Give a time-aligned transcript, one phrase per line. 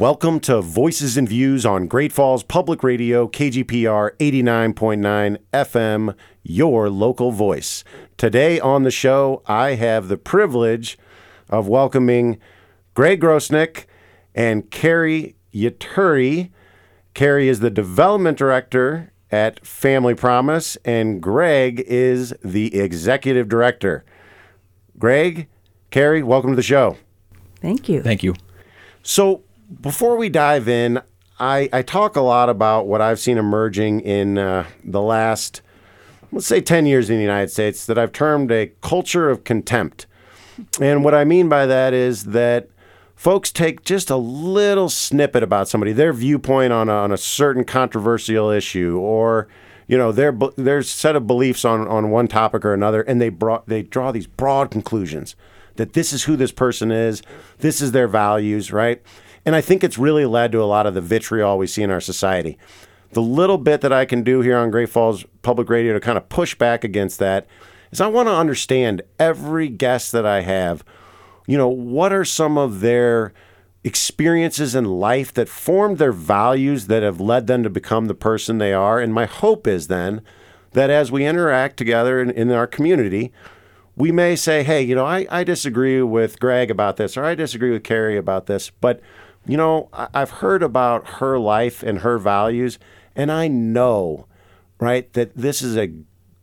[0.00, 7.32] Welcome to Voices and Views on Great Falls Public Radio, KGPR 89.9 FM, your local
[7.32, 7.84] voice.
[8.16, 10.96] Today on the show, I have the privilege
[11.50, 12.38] of welcoming
[12.94, 13.84] Greg Grosenick
[14.34, 16.48] and Cari Yturri.
[17.12, 24.06] Cari is the development director at Family Promise, and Greg is the executive director.
[24.98, 25.46] Greg,
[25.90, 26.96] Cari, welcome to the show.
[27.60, 28.00] Thank you.
[28.00, 28.34] Thank you.
[29.02, 29.42] So,
[29.80, 31.00] before we dive in,
[31.38, 35.62] I, I talk a lot about what I've seen emerging in uh, the last,
[36.32, 40.06] let's say, 10 years in the United States that I've termed a culture of contempt.
[40.80, 42.68] And what I mean by that is that
[43.14, 47.64] folks take just a little snippet about somebody, their viewpoint on a, on a certain
[47.64, 49.48] controversial issue, or
[49.86, 53.30] you know their their set of beliefs on, on one topic or another, and they
[53.30, 55.34] brought they draw these broad conclusions
[55.76, 57.22] that this is who this person is,
[57.58, 59.00] this is their values, right?
[59.50, 61.90] And I think it's really led to a lot of the vitriol we see in
[61.90, 62.56] our society.
[63.10, 66.16] The little bit that I can do here on Great Falls Public Radio to kind
[66.16, 67.48] of push back against that
[67.90, 70.84] is I want to understand every guest that I have,
[71.48, 73.32] you know, what are some of their
[73.82, 78.58] experiences in life that formed their values that have led them to become the person
[78.58, 79.00] they are.
[79.00, 80.22] And my hope is then
[80.74, 83.32] that as we interact together in, in our community,
[83.96, 87.34] we may say, hey, you know, I, I disagree with Greg about this, or I
[87.34, 89.00] disagree with Cari about this, but,
[89.46, 92.78] you know, I've heard about her life and her values,
[93.16, 94.26] and I know,
[94.78, 95.92] right, that this is a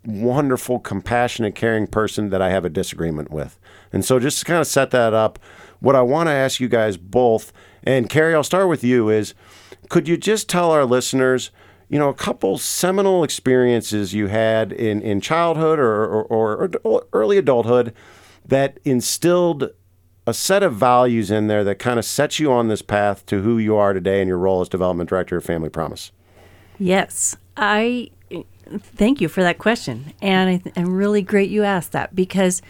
[0.05, 3.59] wonderful, compassionate, caring person that I have a disagreement with.
[3.91, 5.37] And so just to kind of set that up,
[5.79, 7.53] what I want to ask you guys both,
[7.83, 9.33] and Cari, I'll start with you, is
[9.89, 11.51] could you just tell our listeners,
[11.89, 17.37] you know, a couple seminal experiences you had in, in childhood or, or, or early
[17.37, 17.93] adulthood
[18.45, 19.69] that instilled
[20.27, 23.41] a set of values in there that kind of sets you on this path to
[23.41, 26.11] who you are today and your role as development director of Family Promise?
[26.77, 28.11] Yes, I
[28.67, 30.13] thank you for that question.
[30.21, 32.61] And I th- I'm really great you asked that because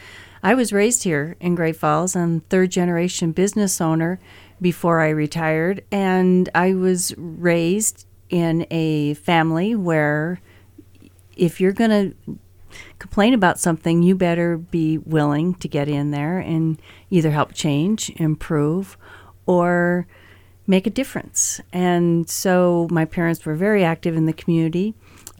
[0.43, 2.15] I was raised here in Great Falls.
[2.15, 4.19] I'm third generation business owner
[4.61, 5.83] before I retired.
[5.91, 10.39] And I was raised in a family where
[11.35, 12.37] if you're going to
[12.99, 18.09] complain about something, you better be willing to get in there and either help change,
[18.17, 18.97] improve,
[19.45, 20.07] or
[20.65, 21.61] make a difference.
[21.71, 24.93] And so my parents were very active in the community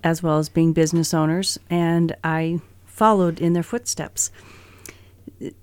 [0.04, 4.32] as well as being business owners, and I followed in their footsteps.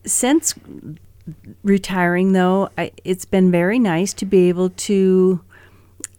[0.04, 0.54] Since
[1.62, 5.40] retiring, though, I, it's been very nice to be able to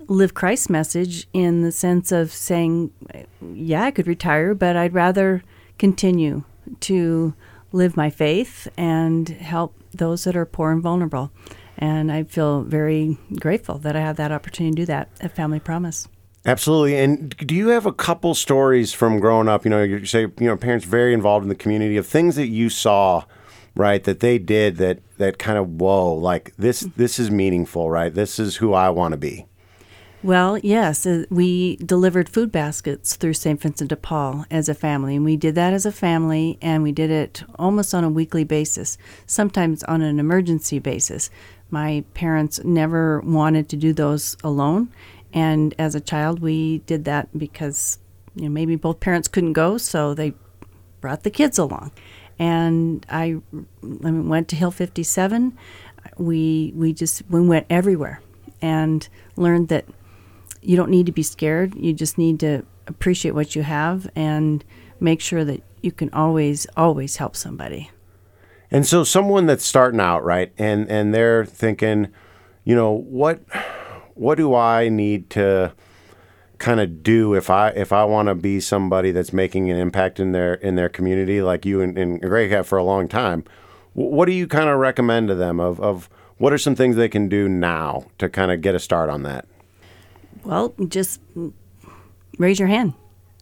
[0.08, 2.92] live Christ's message in the sense of saying,
[3.54, 5.44] yeah, I could retire, but I'd rather
[5.78, 6.44] continue
[6.82, 7.34] to
[7.72, 11.32] live my faith and help those that are poor and vulnerable.
[11.78, 15.60] And I feel very grateful that I have that opportunity to do that at Family
[15.60, 16.08] Promise.
[16.46, 16.96] Absolutely.
[16.98, 19.66] And do you have a couple stories from growing up?
[19.66, 22.48] You know, you say, you know, parents very involved in the community of things that
[22.48, 23.24] you saw,
[23.76, 28.14] right, that they did that that kind of whoa, like this this is meaningful, right?
[28.14, 29.48] This is who I want to be.
[30.25, 33.62] Well, yes, uh, we delivered food baskets through St.
[33.62, 36.91] Vincent de Paul as a family, and we did that as a family, and we
[36.91, 38.97] did it almost on a weekly basis,
[39.28, 41.30] sometimes on an emergency basis.
[41.69, 44.90] My parents never wanted to do those alone,
[45.31, 48.00] and as a child, we did that because
[48.35, 50.34] you know, maybe both parents couldn't go, so they
[51.02, 51.91] brought the kids along.
[52.40, 53.38] And I,
[54.03, 55.56] I went to Hill 57.
[56.18, 58.22] We we just we went everywhere,
[58.59, 59.85] and learned that
[60.66, 61.76] you don't need to be scared.
[61.76, 64.64] You just need to appreciate what you have and
[65.00, 67.92] make sure that you can always always help somebody.
[68.72, 72.09] And so, someone that's starting out, right, and and they're thinking,
[72.64, 73.42] you know, what
[74.16, 75.74] what do I need to
[76.58, 80.20] kind of do if I if I want to be somebody that's making an impact
[80.20, 83.44] in their in their community like you and, and Greg have for a long time?
[83.94, 87.08] What do you kind of recommend to them of, of what are some things they
[87.08, 89.46] can do now to kind of get a start on that?
[90.43, 91.22] Well, just
[92.37, 92.93] raise your hand.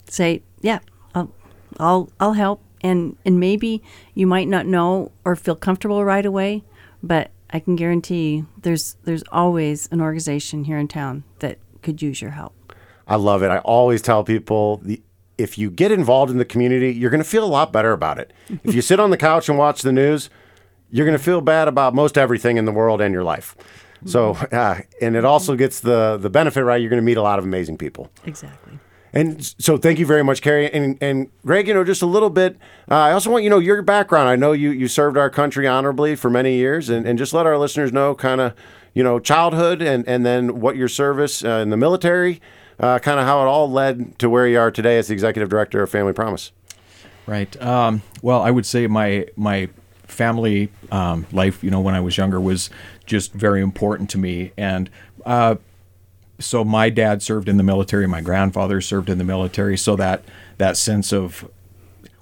[0.10, 0.80] Say, yeah,
[1.16, 1.32] I'll
[1.80, 2.62] I'll, I'll help.
[2.82, 3.82] And and maybe
[4.14, 6.64] you might not know or feel comfortable right away,
[7.02, 12.22] but I can guarantee there's there's always an organization here in town that could use
[12.22, 12.54] your help.
[13.08, 13.50] I love it.
[13.50, 15.02] I always tell people the,
[15.38, 18.18] if you get involved in the community, you're going to feel a lot better about
[18.18, 18.32] it.
[18.64, 20.30] if you sit on the couch and watch the news,
[20.90, 23.56] you're going to feel bad about most everything in the world and your life.
[24.06, 26.82] So, uh, and it also gets the the benefit right.
[26.82, 28.10] You're going to meet a lot of amazing people.
[28.26, 28.80] Exactly.
[29.16, 31.68] And so, thank you very much, Cari and and Greg.
[31.68, 32.58] You know, just a little bit.
[32.90, 34.30] Uh, I also want you know your background.
[34.30, 37.46] I know you you served our country honorably for many years, and, and just let
[37.46, 38.54] our listeners know kind of
[38.94, 42.42] you know, childhood and, and then what your service uh, in the military,
[42.80, 45.50] uh, kind of how it all led to where you are today as the executive
[45.50, 46.52] director of Family Promise.
[47.26, 47.60] Right.
[47.62, 49.70] Um, well, I would say my my
[50.04, 52.70] family um, life, you know, when I was younger, was
[53.06, 54.90] just very important to me, and
[55.26, 55.56] uh,
[56.40, 60.24] so my dad served in the military, my grandfather served in the military, so that
[60.58, 61.50] that sense of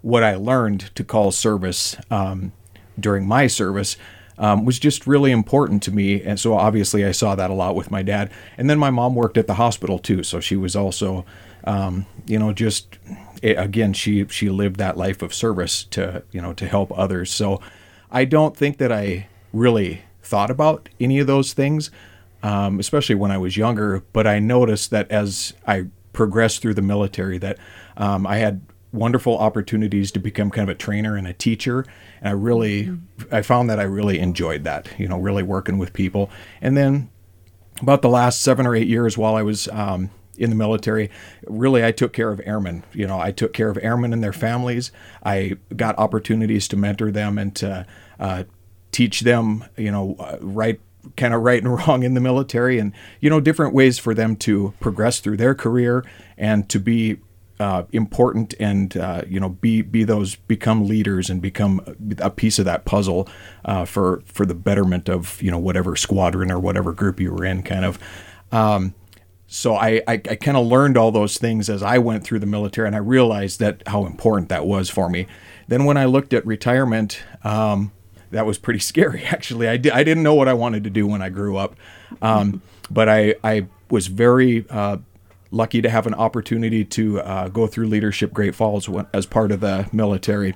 [0.01, 2.51] what I learned to call service um,
[2.99, 3.97] during my service
[4.37, 6.21] um, was just really important to me.
[6.23, 8.31] And so obviously I saw that a lot with my dad.
[8.57, 11.25] And then my mom worked at the hospital too, so she was also,
[11.63, 12.97] um, you know, just
[13.41, 17.31] it, again she she lived that life of service to you know to help others.
[17.31, 17.61] So
[18.11, 21.91] I don't think that I really thought about any of those things,
[22.41, 24.01] um, especially when I was younger.
[24.13, 27.57] But I noticed that as I progressed through the military, that
[27.97, 28.61] um, I had
[28.93, 31.85] wonderful opportunities to become kind of a trainer and a teacher
[32.19, 33.33] and i really mm-hmm.
[33.33, 36.29] i found that i really enjoyed that you know really working with people
[36.61, 37.09] and then
[37.81, 41.09] about the last seven or eight years while i was um, in the military
[41.47, 44.33] really i took care of airmen you know i took care of airmen and their
[44.33, 44.91] families
[45.23, 47.87] i got opportunities to mentor them and to
[48.19, 48.43] uh,
[48.91, 50.79] teach them you know uh, right
[51.17, 54.35] kind of right and wrong in the military and you know different ways for them
[54.35, 56.05] to progress through their career
[56.37, 57.17] and to be
[57.59, 61.79] uh, important and uh, you know be be those become leaders and become
[62.17, 63.29] a piece of that puzzle
[63.65, 67.45] uh, for for the betterment of you know whatever squadron or whatever group you were
[67.45, 67.99] in kind of.
[68.51, 68.95] Um,
[69.45, 72.45] so I, I, I kind of learned all those things as I went through the
[72.45, 75.27] military and I realized that how important that was for me.
[75.67, 77.91] Then when I looked at retirement um,
[78.31, 81.07] that was pretty scary actually I, di- I didn't know what I wanted to do
[81.07, 81.75] when I grew up
[82.21, 82.61] um,
[82.91, 84.97] but I, I was very uh,
[85.49, 89.59] lucky to have an opportunity to uh, go through Leadership Great Falls as part of
[89.59, 90.55] the military.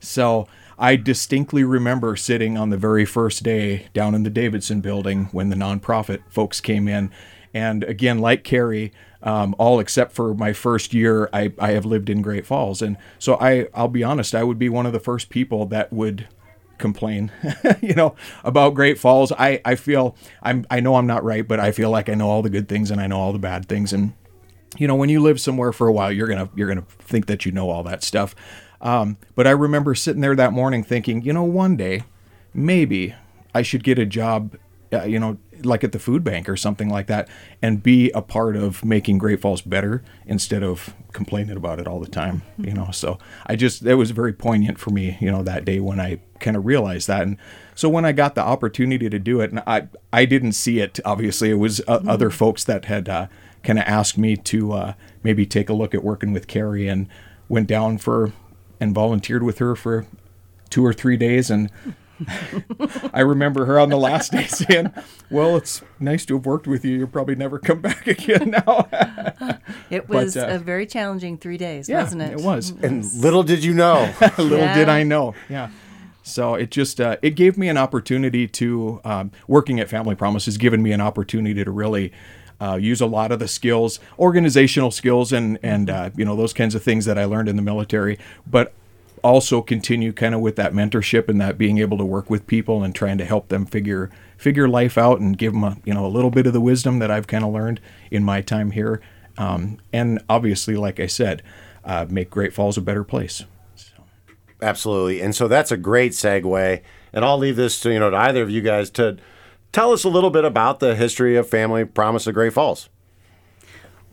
[0.00, 0.48] So
[0.78, 5.50] I distinctly remember sitting on the very first day down in the Davidson building when
[5.50, 7.10] the nonprofit folks came in.
[7.52, 8.92] And again, like Cari,
[9.22, 12.82] um, all except for my first year, I, I have lived in Great Falls.
[12.82, 15.92] And so I, I'll be honest, I would be one of the first people that
[15.92, 16.28] would
[16.84, 17.32] complain,
[17.80, 18.14] you know,
[18.44, 19.32] about Great Falls.
[19.32, 22.28] I, I feel I'm I know I'm not right, but I feel like I know
[22.28, 23.94] all the good things and I know all the bad things.
[23.94, 24.12] And
[24.76, 27.46] you know, when you live somewhere for a while, you're gonna you're gonna think that
[27.46, 28.34] you know all that stuff.
[28.82, 32.02] Um, but I remember sitting there that morning thinking, you know, one day
[32.52, 33.14] maybe
[33.54, 34.58] I should get a job,
[34.92, 37.28] uh, you know, like at the food bank or something like that,
[37.62, 42.00] and be a part of making Great Falls better instead of complaining about it all
[42.00, 42.42] the time.
[42.58, 45.80] You know, so I just it was very poignant for me, you know, that day
[45.80, 47.22] when I kind of realized that.
[47.22, 47.36] And
[47.74, 51.00] so when I got the opportunity to do it, and I I didn't see it.
[51.04, 53.08] Obviously, it was uh, other folks that had.
[53.08, 53.26] Uh,
[53.64, 57.08] kind of asked me to uh, maybe take a look at working with Cari and
[57.48, 58.32] went down for
[58.78, 60.06] and volunteered with her for
[60.70, 61.70] two or three days and
[63.14, 64.92] I remember her on the last day saying,
[65.30, 66.98] "Well, it's nice to have worked with you.
[66.98, 68.88] You'll probably never come back again now."
[69.90, 72.32] it was but, uh, a very challenging three days, yeah, wasn't it?
[72.32, 72.70] It was.
[72.70, 74.12] And little did you know.
[74.38, 74.74] little yeah.
[74.74, 75.34] did I know.
[75.48, 75.70] Yeah.
[76.22, 80.46] So it just uh, it gave me an opportunity to um, working at Family Promise
[80.46, 82.12] has given me an opportunity to really
[82.60, 86.52] uh, use a lot of the skills, organizational skills, and and uh, you know those
[86.52, 88.72] kinds of things that I learned in the military, but
[89.24, 92.84] also continue kind of with that mentorship and that being able to work with people
[92.84, 96.06] and trying to help them figure figure life out and give them a you know
[96.06, 97.80] a little bit of the wisdom that I've kind of learned
[98.12, 99.00] in my time here,
[99.36, 101.42] um, and obviously, like I said,
[101.84, 103.44] uh, make Great Falls a better place.
[104.62, 106.80] Absolutely, and so that's a great segue.
[107.12, 109.16] And I'll leave this to you know to either of you guys to
[109.74, 112.88] Tell us a little bit about the history of Family Promise of Great Falls.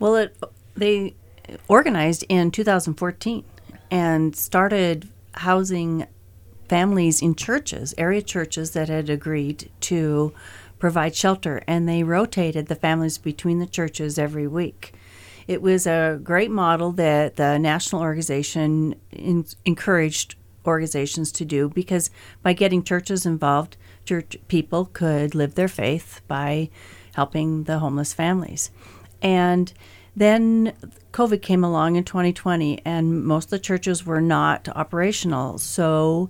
[0.00, 0.36] Well, it,
[0.74, 1.14] they
[1.68, 3.44] organized in 2014
[3.88, 6.06] and started housing
[6.68, 10.32] families in churches, area churches that had agreed to
[10.78, 14.92] provide shelter, and they rotated the families between the churches every week.
[15.46, 20.36] It was a great model that the national organization in, encouraged
[20.66, 22.10] organizations to do because
[22.42, 26.70] by getting churches involved, church people could live their faith by
[27.14, 28.70] helping the homeless families.
[29.20, 29.72] And
[30.14, 30.74] then
[31.12, 35.58] COVID came along in 2020, and most of the churches were not operational.
[35.58, 36.28] So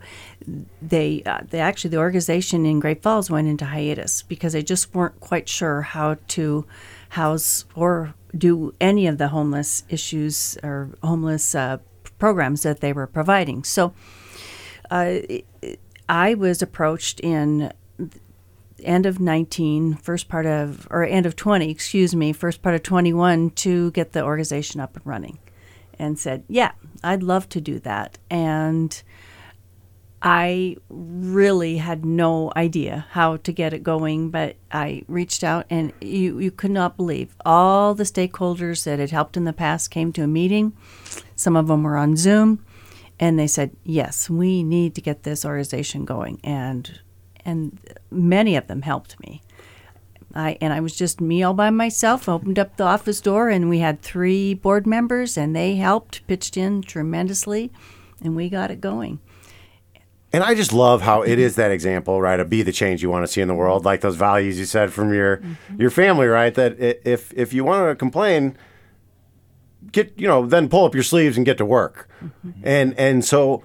[0.80, 4.94] they, uh, they actually, the organization in Great Falls went into hiatus because they just
[4.94, 6.66] weren't quite sure how to
[7.10, 11.78] house or do any of the homeless issues or homeless uh,
[12.18, 13.64] programs that they were providing.
[13.64, 13.94] So
[14.90, 15.18] uh,
[16.08, 17.72] I was approached in
[18.84, 22.82] end of 19, first part of, or end of 20, excuse me, first part of
[22.82, 25.38] 21 to get the organization up and running
[25.98, 26.72] and said, yeah,
[27.02, 28.18] I'd love to do that.
[28.30, 29.02] And
[30.22, 35.92] I really had no idea how to get it going, but I reached out, and
[36.00, 40.12] you, you could not believe all the stakeholders that had helped in the past came
[40.12, 40.74] to a meeting.
[41.34, 42.64] Some of them were on Zoom,
[43.18, 47.00] and they said, "Yes, we need to get this organization going," and
[47.44, 47.78] and
[48.10, 49.42] many of them helped me.
[50.34, 52.28] I and I was just me all by myself.
[52.28, 56.56] Opened up the office door, and we had three board members, and they helped, pitched
[56.56, 57.70] in tremendously,
[58.22, 59.20] and we got it going.
[60.34, 62.40] And I just love how it is that example, right?
[62.40, 64.64] Of be the change you want to see in the world, like those values you
[64.64, 65.80] said from your Mm-hmm.
[65.82, 66.54] your family, right?
[66.54, 68.56] That if if you want to complain,
[69.90, 72.08] get you know, then pull up your sleeves and get to work.
[72.62, 73.62] And and so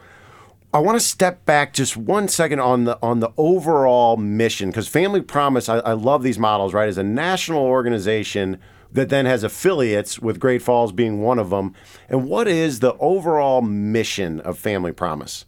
[0.78, 4.88] I want to step back just one second on the on the overall mission because
[4.88, 6.88] Family Promise, I, I love these models, right?
[6.88, 8.60] As a national organization
[8.92, 11.74] that then has affiliates, with Great Falls being one of them.
[12.10, 15.46] And what is the overall mission of Family Promise?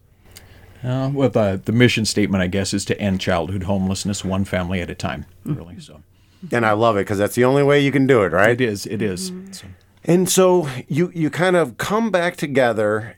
[0.83, 4.81] Uh, well, the, the mission statement, I guess, is to end childhood homelessness one family
[4.81, 5.27] at a time.
[5.45, 6.01] Really, so
[6.51, 8.59] And I love it because that's the only way you can do it, right?
[8.59, 8.88] it is.
[8.88, 9.31] It is.
[9.51, 9.67] So,
[10.03, 13.18] And so you you kind of come back together,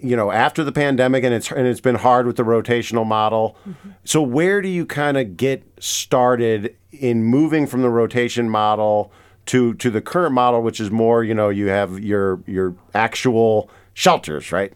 [0.00, 3.56] you know, after the pandemic, and it's and it's been hard with the rotational model.
[4.04, 9.12] So where do you kind of get started in moving from the rotation model
[9.46, 13.68] to to the current model, which is more, you know, you have your your actual
[13.92, 14.72] shelters, right?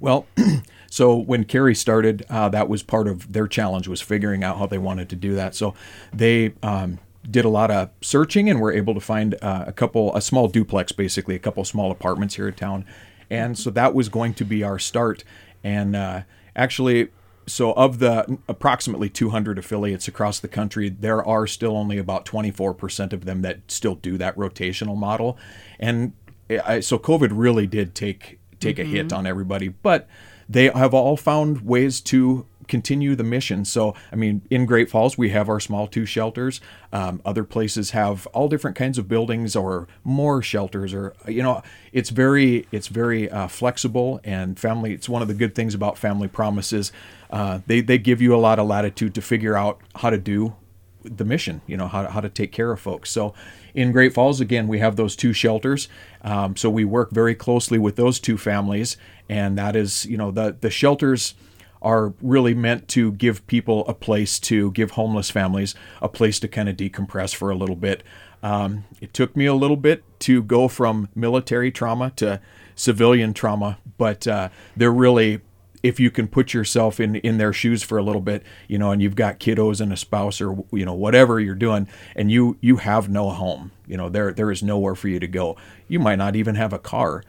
[0.00, 0.26] Well,
[0.90, 4.66] so when Cari started, uh, that was part of their challenge was figuring out how
[4.66, 5.54] they wanted to do that.
[5.54, 5.74] So
[6.12, 6.98] they um,
[7.28, 10.48] did a lot of searching and were able to find uh, a couple, a small
[10.48, 12.84] duplex, basically a couple small apartments here in town,
[13.28, 15.24] and so that was going to be our start.
[15.62, 16.22] And uh,
[16.56, 17.08] actually,
[17.46, 23.12] so of the approximately 200 affiliates across the country, there are still only about 24%
[23.12, 25.36] of them that still do that rotational model,
[25.78, 26.12] and
[26.50, 30.06] I, so COVID really did take take a hit on everybody, but
[30.48, 33.64] they have all found ways to continue the mission.
[33.64, 36.60] So, I mean, in Great Falls, we have our small two shelters.
[36.92, 41.62] Um, other places have all different kinds of buildings or more shelters, or you know,
[41.92, 44.94] it's very it's very uh, flexible and family.
[44.94, 46.92] It's one of the good things about Family Promises.
[47.30, 50.54] Uh, they they give you a lot of latitude to figure out how to do
[51.02, 53.10] the mission, you know, how, how to take care of folks.
[53.10, 53.34] So
[53.74, 55.88] in Great Falls, again, we have those two shelters.
[56.22, 58.96] Um, so we work very closely with those two families.
[59.28, 61.34] And that is, you know, the, the shelters
[61.82, 66.48] are really meant to give people a place to give homeless families a place to
[66.48, 68.02] kind of decompress for a little bit.
[68.42, 72.40] Um, it took me a little bit to go from military trauma to
[72.74, 75.40] civilian trauma, but uh, they're really
[75.82, 78.90] if you can put yourself in in their shoes for a little bit you know
[78.90, 82.56] and you've got kiddos and a spouse or you know whatever you're doing and you
[82.60, 85.56] you have no home you know there there is nowhere for you to go
[85.88, 87.24] you might not even have a car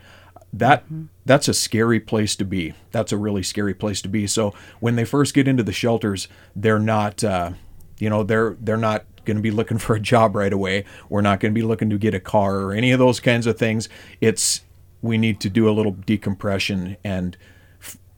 [0.53, 0.83] that
[1.25, 2.73] that's a scary place to be.
[2.91, 4.27] That's a really scary place to be.
[4.27, 7.51] So when they first get into the shelters they're not uh,
[7.99, 10.85] you know they're they're not going to be looking for a job right away.
[11.09, 13.47] We're not going to be looking to get a car or any of those kinds
[13.47, 13.87] of things.
[14.19, 14.61] It's
[15.01, 17.37] we need to do a little decompression and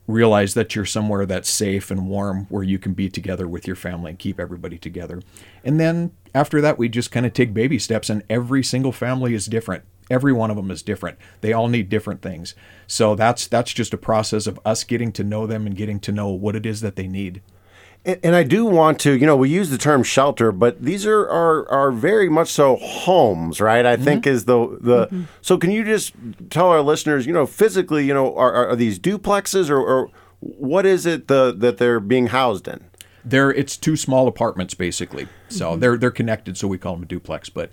[0.05, 3.75] realize that you're somewhere that's safe and warm where you can be together with your
[3.75, 5.21] family and keep everybody together.
[5.63, 9.33] And then after that, we just kind of take baby steps, and every single family
[9.33, 9.83] is different.
[10.09, 11.17] Every one of them is different.
[11.41, 12.55] They all need different things.
[12.87, 16.11] So that's that's just a process of us getting to know them and getting to
[16.11, 17.41] know what it is that they need.
[18.05, 21.05] And, and I do want to, you know, we use the term shelter, but these
[21.05, 23.85] are are, are very much so homes, right?
[23.85, 24.33] I think mm-hmm.
[24.33, 25.07] is the the.
[25.07, 25.23] Mm-hmm.
[25.41, 26.13] So can you just
[26.49, 30.09] tell our listeners, you know, physically, you know, are, are, are these duplexes or, or
[30.39, 32.83] what is it the that they're being housed in?
[33.25, 35.27] They're it's two small apartments basically.
[35.49, 37.49] So they're they're connected, so we call them a duplex.
[37.49, 37.71] But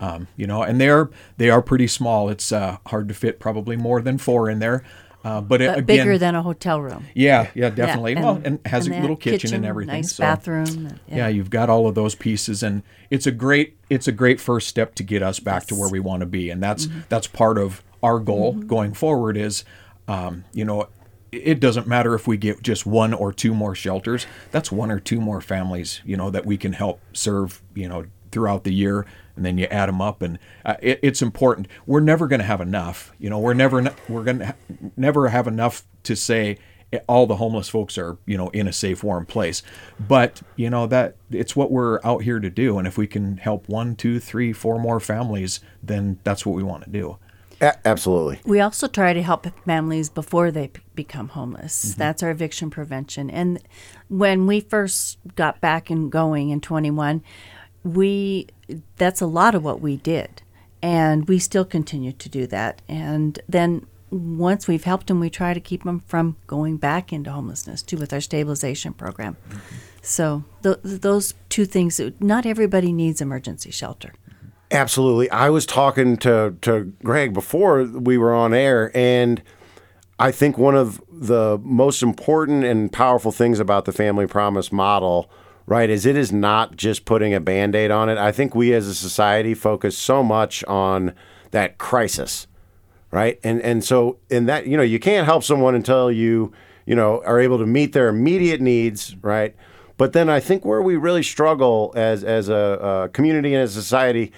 [0.00, 2.28] um, you know, and they are they are pretty small.
[2.28, 4.84] It's uh, hard to fit probably more than four in there.
[5.24, 7.04] Uh, but, it, again, bigger than a hotel room.
[7.14, 8.14] Yeah, yeah, definitely.
[8.14, 9.94] Yeah, well, and has and a little have kitchen, and everything.
[9.94, 10.98] Nice so, bathroom.
[11.06, 11.28] Yeah.
[11.28, 14.96] you've got all of those pieces, and it's a great it's a great first step
[14.96, 17.00] to get us back to where we want to be, and that's Mm-hmm.
[17.08, 19.36] that's part of our goal going forward.
[19.36, 19.64] Is
[20.08, 20.88] um, you know.
[21.32, 24.26] It doesn't matter if we get just one or two more shelters.
[24.50, 28.04] That's one or two more families, you know, that we can help serve, you know,
[28.30, 29.06] throughout the year.
[29.34, 31.66] And then you add them up, and uh, it, it's important.
[31.86, 33.12] We're never going to have enough.
[33.18, 34.54] You know, we're never we're going to ha-
[34.94, 36.58] never have enough to say
[37.06, 39.62] all the homeless folks are you know in a safe warm place
[39.98, 43.38] but you know that it's what we're out here to do and if we can
[43.38, 47.16] help one two three four more families then that's what we want to do
[47.62, 48.40] A- absolutely.
[48.44, 51.84] We also try to help families before they p- become homeless.
[51.84, 51.98] Mm-hmm.
[51.98, 53.30] That's our eviction prevention.
[53.30, 53.60] And
[54.08, 57.22] when we first got back and going in 21,
[57.84, 58.48] we
[58.96, 60.42] that's a lot of what we did.
[60.82, 62.82] And we still continue to do that.
[62.88, 67.30] And then once we've helped them, we try to keep them from going back into
[67.30, 69.36] homelessness too with our stabilization program.
[70.02, 72.00] So th- those two things.
[72.18, 74.14] Not everybody needs emergency shelter.
[74.72, 75.30] Absolutely.
[75.30, 79.42] I was talking to to Greg before we were on air, and
[80.18, 85.30] I think one of the most important and powerful things about the Family Promise model,
[85.66, 88.16] right, is it is not just putting a band aid on it.
[88.16, 91.12] I think we as a society focus so much on
[91.50, 92.46] that crisis,
[93.10, 93.38] right?
[93.44, 96.50] And and so in that, you know, you can't help someone until you,
[96.86, 99.54] you know, are able to meet their immediate needs, right?
[99.98, 103.76] But then I think where we really struggle as as a, a community and as
[103.76, 104.32] a society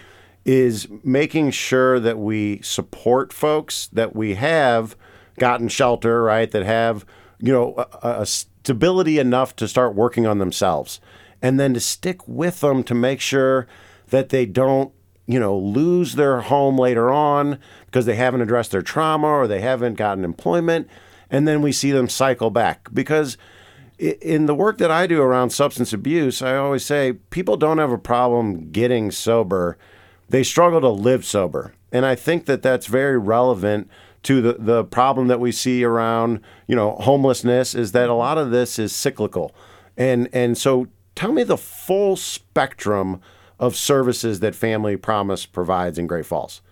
[0.45, 4.97] is making sure that we support folks that we have
[5.39, 6.51] gotten shelter, right?
[6.51, 7.07] That have,
[7.39, 11.01] you know, a, a stability enough to start working on themselves.
[11.43, 13.67] And then to stick with them to make sure
[14.09, 14.93] that they don't,
[15.27, 19.61] you know, lose their home later on because they haven't addressed their trauma or they
[19.61, 20.89] haven't gotten employment.
[21.31, 23.37] And then we see them cycle back because
[23.99, 27.93] in the work that I do around substance abuse, I always say people don't have
[27.93, 29.79] a problem getting sober.
[30.29, 31.75] They struggle to live sober.
[31.93, 33.89] And I think that that's very relevant
[34.25, 38.39] to the, the problem that we see around, you know, homelessness is that a lot
[38.39, 39.55] of this is cyclical.
[39.97, 43.21] And and so tell me the full spectrum
[43.61, 46.63] of services that Family Promise provides in Great Falls.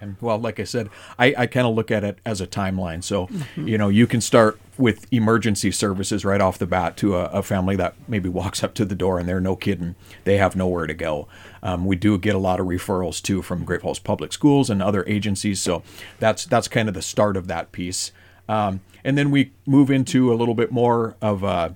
[0.00, 0.88] And well, like I said,
[1.18, 3.04] I, I kind of look at it as a timeline.
[3.04, 3.68] So, mm-hmm.
[3.68, 7.42] you know, you can start with emergency services right off the bat to a, a,
[7.42, 10.86] family that maybe walks up to the door and they're no kidding, they have nowhere
[10.86, 11.28] to go.
[11.62, 14.82] Um, we do get a lot of referrals too from Great Falls Public Schools and
[14.82, 15.60] other agencies.
[15.60, 15.82] So
[16.18, 18.12] that's that's kind of the start of that piece.
[18.48, 21.70] Um, and then we move into a little bit more of uh,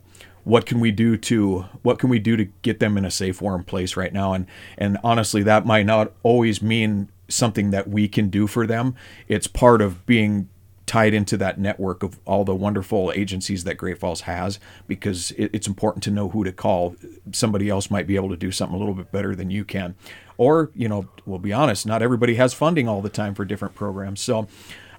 [0.45, 3.41] what can we do to what can we do to get them in a safe,
[3.41, 4.33] warm place right now?
[4.33, 4.47] And
[4.79, 8.95] and honestly, that might not always mean something that we can do for them.
[9.29, 10.49] It's part of being
[10.87, 15.51] tied into that network of all the wonderful agencies that Great Falls has because it,
[15.55, 16.95] it's important to know who to call.
[17.33, 19.95] Somebody else might be able to do something a little bit better than you can.
[20.37, 23.75] Or, you know, we'll be honest, not everybody has funding all the time for different
[23.75, 24.21] programs.
[24.21, 24.49] So,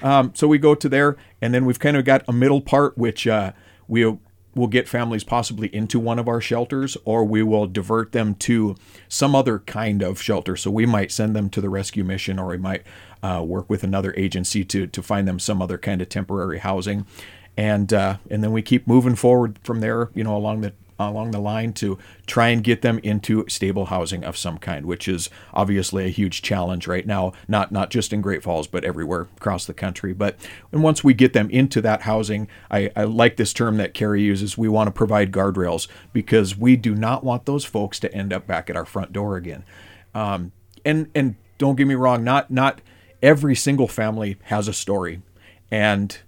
[0.01, 2.97] um, so we go to there, and then we've kind of got a middle part,
[2.97, 3.51] which uh,
[3.87, 4.17] we
[4.55, 8.75] will get families possibly into one of our shelters or we will divert them to
[9.09, 10.55] some other kind of shelter.
[10.55, 12.83] So we might send them to the rescue mission or we might
[13.21, 17.05] uh, work with another agency to, to find them some other kind of temporary housing.
[17.57, 21.31] And, uh, and then we keep moving forward from there, you know, along the along
[21.31, 25.29] the line to try and get them into stable housing of some kind, which is
[25.53, 29.65] obviously a huge challenge right now, not not just in Great Falls, but everywhere across
[29.65, 30.13] the country.
[30.13, 30.37] But
[30.71, 34.21] and once we get them into that housing, I, I like this term that Cari
[34.21, 34.57] uses.
[34.57, 38.47] We want to provide guardrails because we do not want those folks to end up
[38.47, 39.63] back at our front door again.
[40.13, 40.51] Um,
[40.85, 42.81] and and don't get me wrong, not not
[43.21, 45.21] every single family has a story,
[45.71, 46.19] and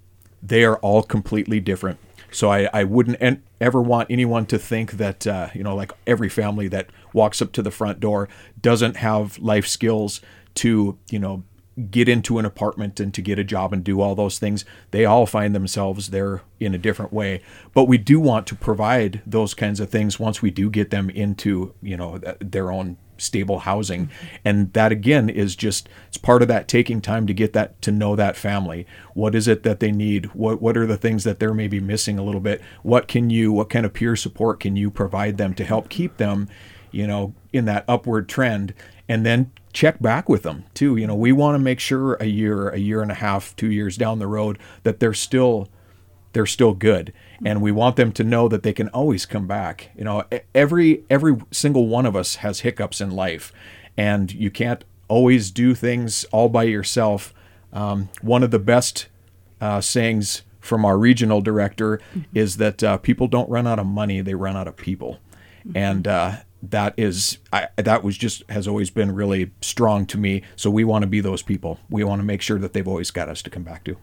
[0.41, 1.99] they are all completely different.
[2.31, 5.91] So I, I wouldn't en- ever want anyone to think that, uh, you know, like
[6.05, 8.29] every family that walks up to the front door
[8.61, 10.21] doesn't have life skills
[10.55, 11.43] to, you know,
[11.91, 14.65] get into an apartment and to get a job and do all those things.
[14.91, 17.41] They all find themselves there in a different way.
[17.73, 21.09] But we do want to provide those kinds of things once we do get them
[21.09, 24.09] into, you know, their own stable housing.
[24.43, 27.91] And that again is just it's part of that taking time to get that to
[27.91, 28.85] know that family.
[29.13, 30.27] What is it that they need?
[30.27, 32.61] What what are the things that they're maybe missing a little bit?
[32.83, 36.17] What can you what kind of peer support can you provide them to help keep
[36.17, 36.47] them
[36.91, 38.73] you know in that upward trend?
[39.09, 40.97] And then check back with them too.
[40.97, 43.71] You know we want to make sure a year a year and a half 2
[43.71, 45.69] years down the road that they're still
[46.33, 47.13] they're still good.
[47.45, 49.91] And we want them to know that they can always come back.
[49.95, 53.51] You know every every single one of us has hiccups in life.
[53.95, 57.33] And you can't always do things all by yourself.
[57.73, 59.07] Um, one of the best
[59.59, 62.37] uh, sayings from our regional director mm-hmm.
[62.37, 65.19] is that uh, people don't run out of money they run out of people.
[65.65, 65.77] Mm-hmm.
[65.77, 70.43] and uh, that is I, that was just has always been really strong to me.
[70.55, 71.79] So we want to be those people.
[71.89, 73.97] We want to make sure that they've always got us to come back to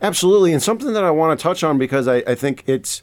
[0.00, 3.02] Absolutely, and something that I want to touch on because I, I think it's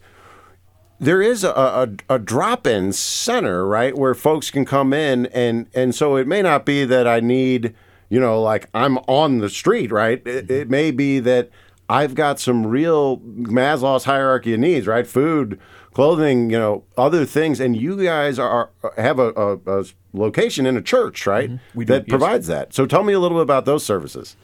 [0.99, 5.93] there is a, a, a, drop-in center, right, where folks can come in, and and
[5.93, 7.73] so it may not be that I need,
[8.09, 10.25] you know, like I'm on the street, right?
[10.25, 11.49] It, it may be that
[11.89, 15.05] I've got some real Maslow's hierarchy of needs, right?
[15.05, 15.59] Food,
[15.93, 20.77] clothing, you know, other things, and you guys are have a, a, a location in
[20.77, 21.49] a church, right?
[21.49, 21.77] Mm-hmm.
[21.79, 22.09] We do, that yes.
[22.09, 22.73] provides that.
[22.73, 24.37] So tell me a little bit about those services.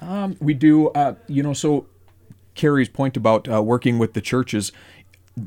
[0.00, 1.86] Um, we do, uh, you know, so
[2.56, 4.72] Cari's point about uh, working with the churches,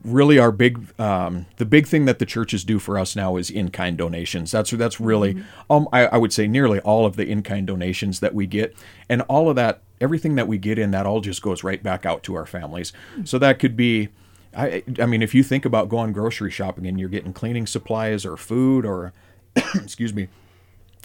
[0.04, 3.50] really our big um, the big thing that the churches do for us now is
[3.50, 4.52] in kind donations.
[4.52, 8.19] That's that's really um, I, I would say nearly all of the in kind donations
[8.22, 8.76] that we get,
[9.10, 12.06] and all of that everything that we get in that all just goes right back
[12.06, 12.93] out to our families.
[13.26, 14.10] So that could be.
[14.56, 18.26] I, I mean, if you think about going grocery shopping and you're getting cleaning supplies
[18.26, 19.13] or food or,
[19.76, 20.28] excuse me,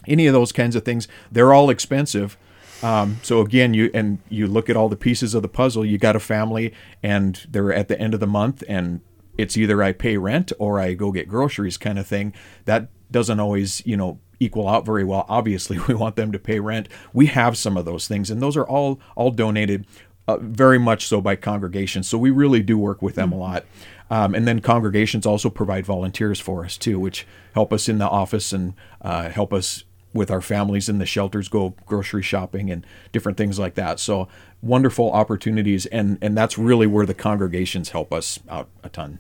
[0.09, 2.39] any of those kinds of things, they're all expensive.
[2.83, 5.85] Um, so again, you and you look at all the pieces of the puzzle.
[5.85, 9.01] You got a family, and they're at the end of the month, and
[9.39, 12.35] it's either I pay rent or I go get groceries, kind of thing.
[12.67, 15.25] That doesn't always, you know, equal out very well.
[15.29, 16.89] Obviously, we want them to pay rent.
[17.13, 19.87] We have some of those things, and those are all all donated
[20.27, 22.09] uh, very much so by congregations.
[22.09, 23.65] So we really do work with them a lot.
[24.11, 28.09] Um, and then congregations also provide volunteers for us too, which help us in the
[28.09, 32.87] office and uh, help us with our families in the shelters go grocery shopping and
[33.13, 34.01] different things like that.
[34.01, 34.29] So
[34.63, 39.19] wonderful opportunities, and and that's really where the congregations help us out a ton.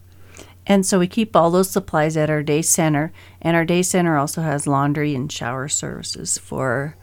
[0.66, 4.16] And so we keep all those supplies at our day center, and our day center
[4.16, 6.96] also has laundry and shower services for.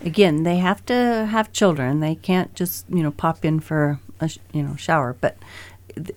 [0.00, 1.98] Again, they have to have children.
[1.98, 5.36] They can't just you know pop in for a you know shower, but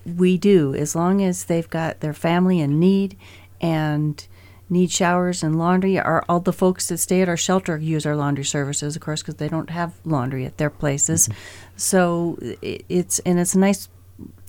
[0.06, 3.18] we do as long as they've got their family in need
[3.60, 4.28] and
[4.72, 6.00] need showers and laundry.
[6.00, 9.22] Our all the folks that stay at our shelter use our laundry services, of course,
[9.22, 11.30] because they don't have laundry at their places.
[11.76, 13.90] So it, it's and it's nice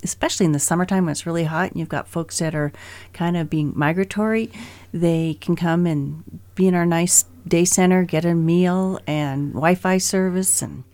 [0.03, 2.73] especially in the summertime when it's really hot and you've got folks that are
[3.13, 4.51] kind of being migratory,
[4.93, 9.75] they can come and be in our nice day center, get a meal and Wi
[9.75, 10.85] Fi service and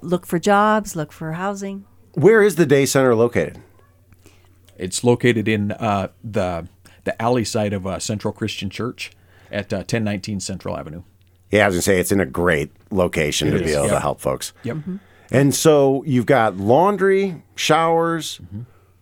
[0.00, 1.84] look for jobs, look for housing.
[2.14, 3.60] Where is the day center located?
[4.76, 6.68] It's located in uh, the
[7.04, 9.10] the alley side of uh, Central Christian Church
[9.50, 11.02] at uh, 1019 Central Avenue.
[11.50, 13.88] Yeah, I was gonna say it's in a great location to It be is, able
[13.88, 14.52] to help folks.
[14.62, 14.78] Yep.
[15.30, 18.40] And so you've got laundry, showers,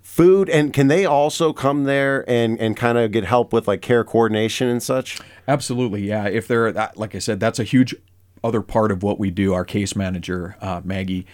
[0.00, 3.82] food, and can they also come there and, and kind of get help with like
[3.82, 5.18] care coordination and such?
[5.46, 6.26] Absolutely, yeah.
[6.26, 7.94] If they're like I said, that's a huge
[8.42, 9.54] other part of what we do.
[9.54, 11.26] Our case manager, uh, Maggie,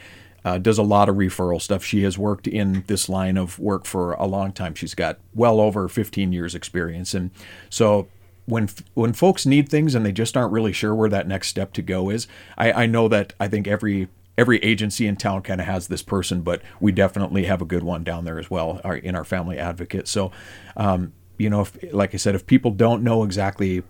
[0.46, 1.85] uh, does a lot of referral stuff.
[1.85, 4.76] She has worked in this line of work for a long time.
[4.76, 7.32] She's got well over 15 years experience, and
[7.68, 8.06] so
[8.46, 11.72] when when folks need things and they just aren't really sure where that next step
[11.72, 14.06] to go is, I, I know that I think every
[14.38, 17.82] every agency in town kind of has this person, but we definitely have a good
[17.82, 20.06] one down there as well our, in our family advocate.
[20.06, 20.30] So,
[20.76, 23.82] um, you know, if, like I said, if people don't know exactly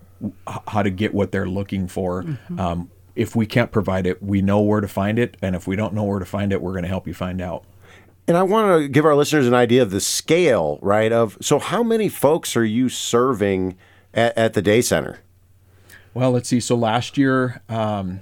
[0.67, 2.25] how to get what they're looking for,
[2.57, 5.75] um, if we can't provide it, we know where to find it, and if we
[5.75, 7.65] don't know where to find it, we're going to help you find out.
[8.27, 11.11] And I want to give our listeners an idea of the scale, right?
[11.11, 13.77] Of so how many folks are you serving
[14.13, 15.19] at, at the day center?
[16.13, 16.59] Well, let's see.
[16.59, 18.21] So last year, um,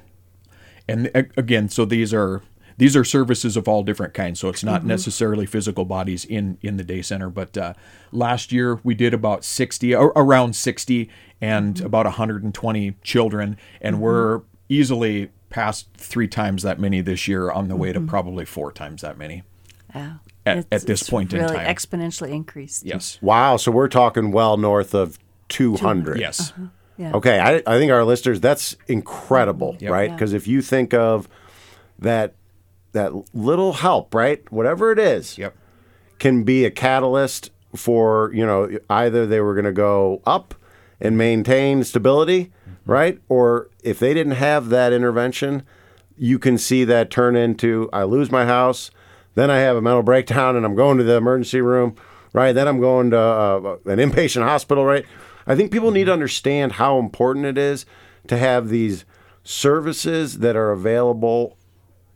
[0.88, 2.44] and again, so these are
[2.78, 4.40] these are services of all different kinds.
[4.40, 7.30] So it's not necessarily physical bodies in in the day center.
[7.30, 7.74] But uh,
[8.12, 11.10] last year we did about sixty, or around sixty,
[11.42, 17.68] and about 120 children, and we're easily past three times that many this year, on
[17.68, 18.10] the way to mm-hmm.
[18.10, 19.44] probably four times that many.
[19.94, 20.20] Wow.
[20.46, 21.74] At- It's- at this it's point in really time.
[21.76, 22.86] exponentially increased.
[22.86, 23.18] Yes.
[23.22, 25.18] Wow, so we're talking well north of
[25.50, 26.20] 200.
[26.20, 26.52] Yes.
[26.52, 26.68] Uh-huh.
[26.98, 27.12] Yeah.
[27.14, 29.92] Okay, I, I think our listeners that's incredible, Yep.
[29.92, 30.10] right?
[30.10, 30.16] Yeah.
[30.16, 31.28] Because if you think of
[32.00, 32.36] that
[32.94, 35.54] that little help, right, whatever it is, Yep.
[36.20, 40.56] can be a catalyst for you know either they were going to go up
[41.02, 42.54] and maintain stability,
[42.86, 45.64] right, or if they didn't have that intervention,
[46.18, 48.92] you can see that turn into I lose my house,
[49.36, 51.96] then I have a mental breakdown and I'm going to the emergency room,
[52.34, 52.54] right?
[52.54, 55.06] Then I'm going to uh, an inpatient hospital, right?
[55.48, 57.86] I think people need to understand how important it is
[58.28, 59.06] to have these
[59.44, 61.58] services that are available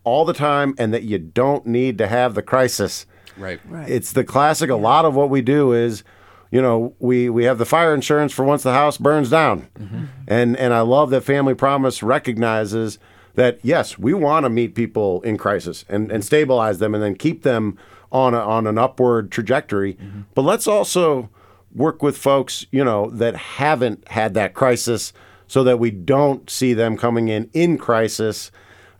[0.03, 3.05] all the time and that you don't need to have the crisis.
[3.37, 3.59] Right.
[3.67, 3.89] Right.
[3.89, 4.69] It's the classic.
[4.69, 6.03] A lot of what we do is,
[6.51, 10.05] you know, we we have the fire insurance for once the house burns down, mm-hmm.
[10.27, 12.97] and and I love that Family Promise recognizes
[13.35, 17.15] that yes, we want to meet people in crisis and and stabilize them and then
[17.15, 17.77] keep them
[18.11, 20.21] on a, on an upward trajectory, mm-hmm.
[20.33, 21.29] but let's also
[21.75, 25.13] work with folks, you know, that haven't had that crisis,
[25.45, 28.49] so that we don't see them coming in in crisis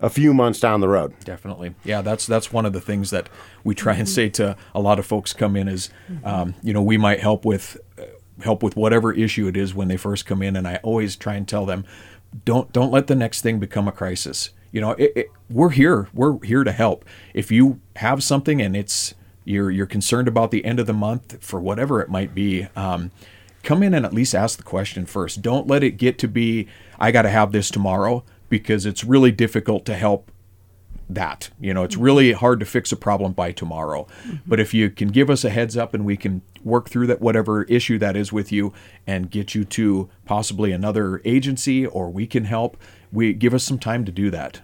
[0.01, 1.13] a few months down the road.
[1.23, 2.01] Definitely, yeah.
[2.01, 3.29] That's that's one of the things that
[3.63, 5.89] we try and say to a lot of folks come in is,
[6.23, 8.03] um, you know, we might help with uh,
[8.43, 11.35] help with whatever issue it is when they first come in, and I always try
[11.35, 11.85] and tell them,
[12.45, 14.51] don't don't let the next thing become a crisis.
[14.71, 17.03] You know, it, it, we're here, we're here to help.
[17.33, 21.43] If you have something and it's you're you're concerned about the end of the month
[21.43, 22.67] for whatever it might be.
[22.75, 23.11] Um,
[23.63, 25.41] come in and at least ask the question first.
[25.41, 26.67] Don't let it get to be
[26.99, 30.31] I got to have this tomorrow because it's really difficult to help
[31.09, 31.49] that.
[31.59, 34.07] You know, it's really hard to fix a problem by tomorrow.
[34.45, 37.21] But if you can give us a heads up and we can work through that
[37.21, 38.73] whatever issue that is with you
[39.07, 42.77] and get you to possibly another agency or we can help,
[43.11, 44.61] we give us some time to do that.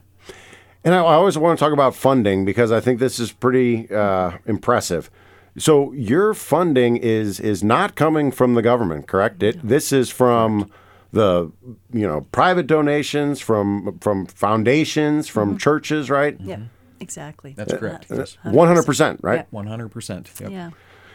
[0.84, 3.92] And I, I always want to talk about funding because I think this is pretty
[3.92, 5.10] uh, impressive.
[5.58, 9.42] So your funding is is not coming from the government, correct?
[9.42, 10.70] It this is from
[11.16, 11.50] the
[11.94, 16.36] you know private donations from from foundations from churches, right?
[16.40, 16.60] Yeah,
[17.00, 17.54] exactly.
[17.54, 18.12] That's correct.
[18.44, 19.48] One hundred percent, right?
[19.52, 20.30] One hundred percent.
[20.40, 20.72] Yeah.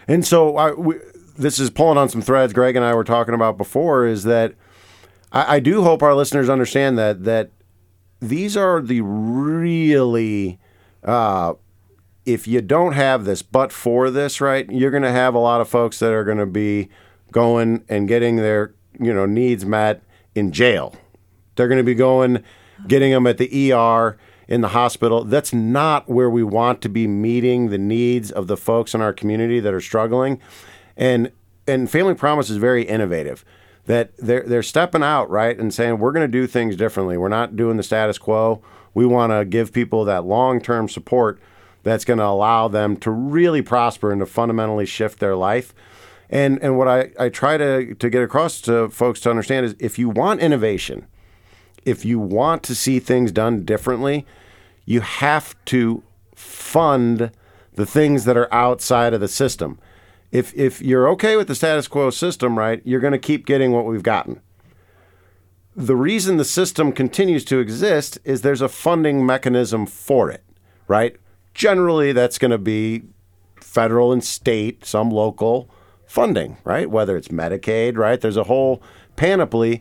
[0.09, 0.97] And so I, we,
[1.39, 4.07] this is pulling on some threads Greg and I were talking about before.
[4.07, 4.55] Is that
[5.33, 7.51] I, I do hope our listeners understand that that
[8.21, 10.59] these are the really
[11.05, 11.55] uh,
[12.25, 15.61] if you don't have this but for this right you're going to have a lot
[15.61, 16.89] of folks that are going to be
[17.33, 20.03] going and getting their you know needs met
[20.35, 20.95] in jail.
[21.57, 22.45] They're going to be going
[22.87, 25.25] getting them at the er in the hospital.
[25.25, 29.13] That's not where we want to be meeting the needs of the folks in our
[29.13, 30.41] community that are struggling.
[30.97, 31.33] And
[31.67, 33.45] and family promise is very innovative
[33.87, 37.17] that they're they're stepping out right and saying we're going to do things differently.
[37.17, 38.63] We're not doing the status quo.
[38.93, 41.41] We want to give people that long-term support
[41.85, 45.73] that's going to allow them to really prosper and to fundamentally shift their life
[46.31, 49.77] and and what I, I try to, to get across to folks to understand is
[49.79, 51.07] if you want innovation
[51.85, 54.27] if you want to see things done differently
[54.87, 56.03] you have to
[56.35, 57.31] fund
[57.75, 59.79] the things that are outside of the system
[60.31, 63.73] if if you're okay with the status quo system, right, you're going to keep getting
[63.73, 64.41] what we've gotten.
[65.75, 70.45] The reason the system continues to exist is there's a funding mechanism for it,
[70.89, 71.17] right?
[71.55, 73.03] Generally, that's going to be
[73.57, 75.71] federal and state, some local
[76.11, 76.91] funding, right?
[76.91, 78.21] Whether it's Medicaid, right?
[78.21, 78.83] There's a whole
[79.15, 79.81] panoply.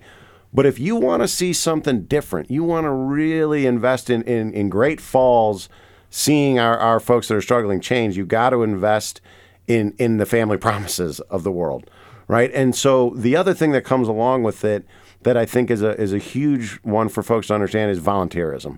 [0.54, 4.54] But if you want to see something different, you want to really invest in, in,
[4.54, 5.70] in Great Falls,
[6.12, 9.22] seeing our, our folks that are struggling change, you got to invest
[9.65, 11.89] in in the family promises of the world,
[12.28, 12.52] right?
[12.54, 14.86] And so the other thing that comes along with it
[15.24, 18.78] that I think is a is a huge one for folks to understand is volunteerism.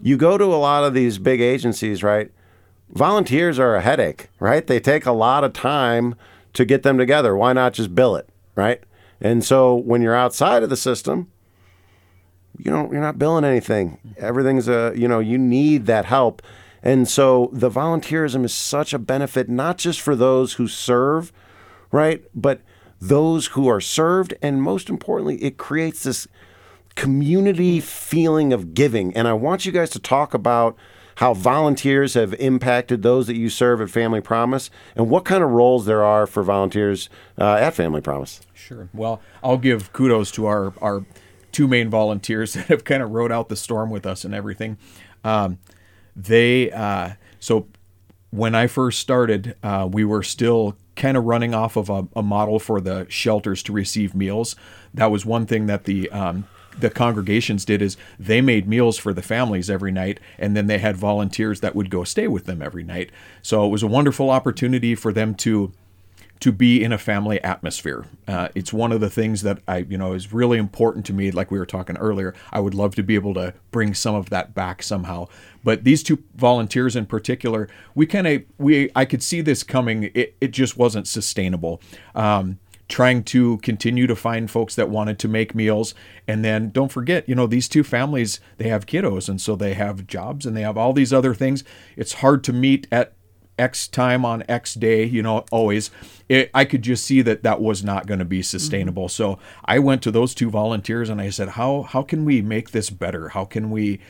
[0.00, 2.30] You go to a lot of these big agencies, right?
[2.88, 4.66] Volunteers are a headache, right?
[4.66, 6.14] They take a lot of time
[6.54, 7.36] to get them together.
[7.36, 8.82] Why not just bill it, right?
[9.20, 11.30] And so when you're outside of the system,
[12.58, 13.98] you don't you're not billing anything.
[14.18, 16.42] Everything's a you know you need that help,
[16.82, 21.32] and so the volunteerism is such a benefit not just for those who serve,
[21.90, 22.60] right, but
[23.00, 26.28] those who are served, and most importantly, it creates this
[26.96, 29.16] community feeling of giving.
[29.16, 30.76] And I want you guys to talk about
[31.20, 35.50] how volunteers have impacted those that you serve at Family Promise and what kind of
[35.50, 38.40] roles there are for volunteers uh, at Family Promise.
[38.54, 38.88] Sure.
[38.94, 41.04] Well, I'll give kudos to our our
[41.52, 44.78] two main volunteers that have kind of rode out the storm with us and everything.
[45.22, 45.58] Um,
[46.16, 47.68] they uh, so
[48.30, 52.22] when I first started, uh, we were still kind of running off of a, a,
[52.22, 54.56] model for the shelters to receive meals.
[54.94, 56.46] That was one thing that the um,
[56.78, 60.78] the congregations did is they made meals for the families every night and then they
[60.78, 63.10] had volunteers that would go stay with them every night
[63.42, 65.72] so it was a wonderful opportunity for them to
[66.40, 68.06] to be in a family atmosphere.
[68.26, 71.30] Uh, it's one of the things that I, you know, is really important to me.
[71.30, 74.30] Like we were talking earlier, I would love to be able to bring some of
[74.30, 75.28] that back somehow.
[75.62, 80.10] But these two volunteers in particular, we kind of, we, I could see this coming.
[80.14, 81.82] It, it just wasn't sustainable.
[82.14, 82.58] Um,
[82.90, 85.94] trying to continue to find folks that wanted to make meals
[86.26, 89.74] and then don't forget you know these two families they have kiddos and so they
[89.74, 91.64] have jobs and they have all these other things
[91.96, 93.14] it's hard to meet at
[93.60, 95.90] X time on X day, you know, always.
[96.30, 99.04] It, I could just see that that was not going to be sustainable.
[99.04, 99.34] Mm-hmm.
[99.34, 102.70] So I went to those two volunteers and I said, how how can we make
[102.70, 103.28] this better?
[103.28, 104.00] How can we,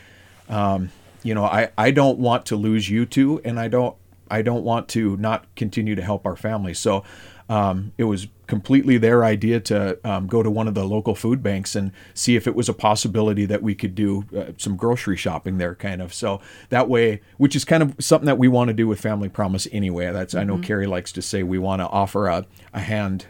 [0.49, 0.93] um,
[1.25, 3.97] you know, I I don't want to lose you two, and I don't
[4.31, 6.75] I don't want to not continue to help our family.
[6.75, 7.05] So
[7.49, 11.41] um, it was completely their idea to um, go to one of the local food
[11.41, 15.17] banks and see if it was a possibility that we could do uh, some grocery
[15.17, 16.13] shopping there, kind of.
[16.13, 19.29] So that way, which is kind of something that we want to do with Family
[19.29, 20.13] Promise anyway.
[20.13, 20.41] That's mm-hmm.
[20.41, 20.65] I know mm-hmm.
[20.65, 23.27] Cari likes to say we want to offer a, a hand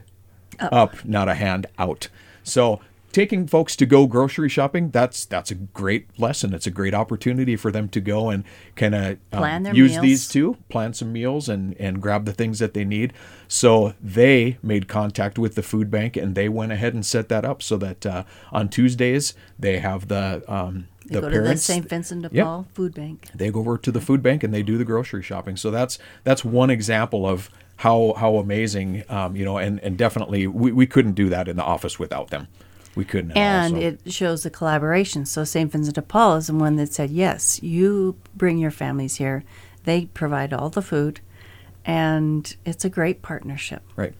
[0.58, 0.72] up.
[0.72, 2.08] up, not a hand out.
[2.42, 2.80] So
[3.12, 7.56] taking folks to go grocery shopping that's that's a great lesson it's a great opportunity
[7.56, 8.44] for them to go and
[8.76, 10.02] kind of um, use meals.
[10.02, 13.12] these two plan some meals and and grab the things that they need
[13.48, 17.44] so they made contact with the food bank and they went ahead and set that
[17.44, 21.72] up so that uh, on tuesdays they have the um, they the go parents, to
[21.72, 21.88] the St.
[21.88, 23.28] Vincent de Paul yep, food bank.
[23.34, 25.56] They go over to the food bank and they do the grocery shopping.
[25.56, 30.46] So that's that's one example of how how amazing, um, you know, and and definitely
[30.46, 32.48] we, we couldn't do that in the office without them.
[32.94, 33.32] We couldn't.
[33.32, 33.86] and also.
[33.86, 35.24] it shows the collaboration.
[35.26, 35.70] So St.
[35.70, 39.44] Vincent de Paul is the one that said, "Yes, you bring your families here.
[39.84, 41.20] They provide all the food,
[41.84, 44.14] and it's a great partnership." right.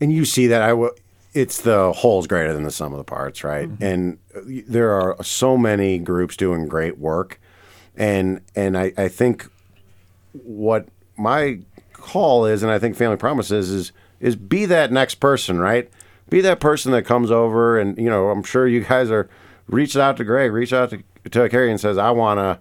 [0.00, 0.94] And you see that I I w-
[1.34, 3.68] it's the whole's greater than the sum of the parts, right?
[3.80, 7.40] And uh, there are so many groups doing great work,
[7.96, 9.48] and and I, I think
[10.32, 11.60] what my
[11.92, 15.90] call is, and I think Family Promises is is be that next person, right?
[16.30, 19.28] Be that person that comes over, and you know, I'm sure you guys are
[19.68, 22.58] reaching out to Greg, reach out to to Cari, and says, I wanna,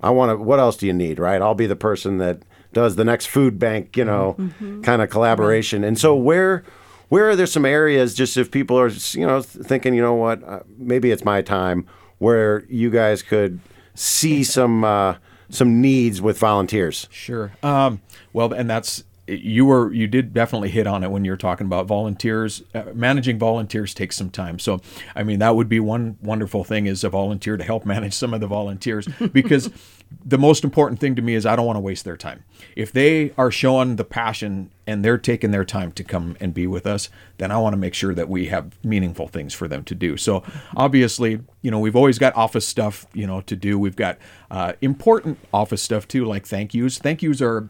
[0.00, 0.36] I wanna.
[0.36, 1.40] What else do you need, right?
[1.40, 4.36] I'll be the person that does the next food bank, you know,
[4.82, 5.84] kind of collaboration.
[5.84, 6.64] And so where.
[7.08, 10.42] Where are there some areas, just if people are, you know, thinking, you know what,
[10.42, 11.86] uh, maybe it's my time,
[12.18, 13.60] where you guys could
[13.94, 15.14] see some uh,
[15.48, 17.06] some needs with volunteers?
[17.12, 17.52] Sure.
[17.62, 18.00] Um,
[18.32, 21.66] well, and that's you were you did definitely hit on it when you were talking
[21.66, 22.62] about volunteers.
[22.74, 24.58] Uh, managing volunteers takes some time.
[24.58, 24.80] So,
[25.14, 28.32] I mean, that would be one wonderful thing is a volunteer to help manage some
[28.32, 29.70] of the volunteers because
[30.24, 32.44] the most important thing to me is I don't want to waste their time.
[32.74, 36.66] If they are showing the passion and they're taking their time to come and be
[36.66, 39.84] with us, then I want to make sure that we have meaningful things for them
[39.84, 40.16] to do.
[40.16, 40.42] So
[40.76, 43.78] obviously, you know, we've always got office stuff, you know, to do.
[43.78, 44.18] We've got
[44.50, 46.98] uh, important office stuff too, like thank yous.
[46.98, 47.68] Thank yous are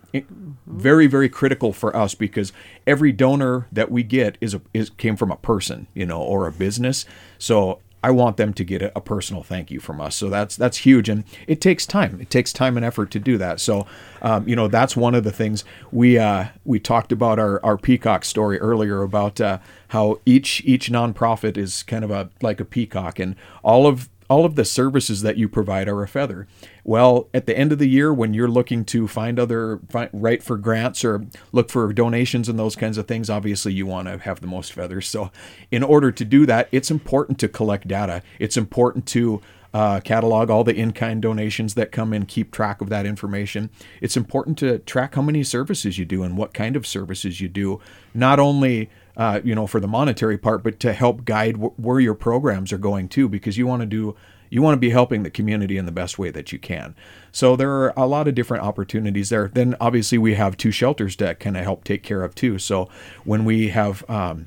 [0.66, 2.52] very, very critical for us because
[2.86, 6.46] every donor that we get is a is came from a person, you know, or
[6.46, 7.06] a business.
[7.38, 10.14] So I want them to get a, personal thank you from us.
[10.14, 12.20] So that's that's huge, and it takes time.
[12.20, 13.58] It takes time and effort to do that.
[13.58, 13.84] So,
[14.22, 17.76] um, you know, that's one of the things we uh, we talked about our our
[17.76, 22.64] peacock story earlier about uh, how each each nonprofit is kind of a like a
[22.64, 26.46] peacock, and all of all of the services that you provide are a feather.
[26.84, 30.42] Well, at the end of the year, when you're looking to find other find, write
[30.42, 34.18] for grants or look for donations and those kinds of things, obviously you want to
[34.18, 35.08] have the most feathers.
[35.08, 35.30] So,
[35.70, 38.22] in order to do that, it's important to collect data.
[38.38, 39.40] It's important to
[39.74, 43.68] uh, catalog all the in-kind donations that come in, keep track of that information.
[44.00, 47.48] It's important to track how many services you do and what kind of services you
[47.48, 47.80] do,
[48.14, 52.00] not only uh, you know for the monetary part, but to help guide wh- where
[52.00, 54.14] your programs are going to, because you want to do
[54.48, 56.94] you want to be helping the community in the best way that you can.
[57.32, 59.50] So there are a lot of different opportunities there.
[59.52, 62.58] Then obviously we have two shelters that kind of help take care of too.
[62.60, 62.88] So
[63.24, 64.46] when we have um,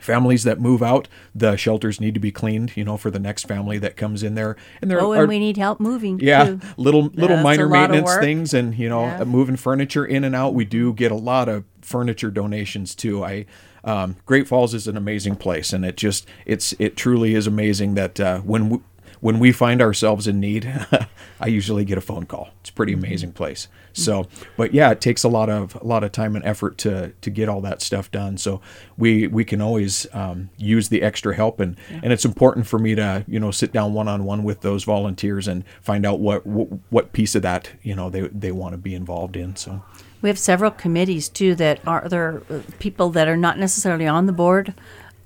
[0.00, 3.46] families that move out, the shelters need to be cleaned, you know, for the next
[3.46, 4.56] family that comes in there.
[4.82, 6.18] And there are Oh, are and we need help moving.
[6.20, 6.60] yeah, too.
[6.76, 9.24] little little That's minor a lot of maintenance things, and you know, Yeah.
[9.24, 10.54] moving furniture in and out.
[10.54, 13.24] We do get a lot of furniture donations too.
[13.24, 13.46] I
[13.84, 17.94] um, Great Falls is an amazing place, and it just it's it truly is amazing
[17.94, 18.78] that uh, when we,
[19.20, 20.70] when we find ourselves in need,
[21.40, 22.50] I usually get a phone call.
[22.60, 23.04] It's a pretty Mm-hmm.
[23.04, 23.68] amazing place.
[23.92, 27.12] So, but yeah, it takes a lot of a lot of time and effort to
[27.20, 28.38] to get all that stuff done.
[28.38, 28.60] So
[28.96, 32.94] we we can always um, use the extra help, and and it's important for me
[32.94, 36.46] to you know sit down one on one with those volunteers and find out what
[36.46, 39.56] what, what piece of that you know they they want to be involved in.
[39.56, 39.82] So
[40.22, 44.26] We have several committees too that are there uh, people that are not necessarily on
[44.26, 44.74] the board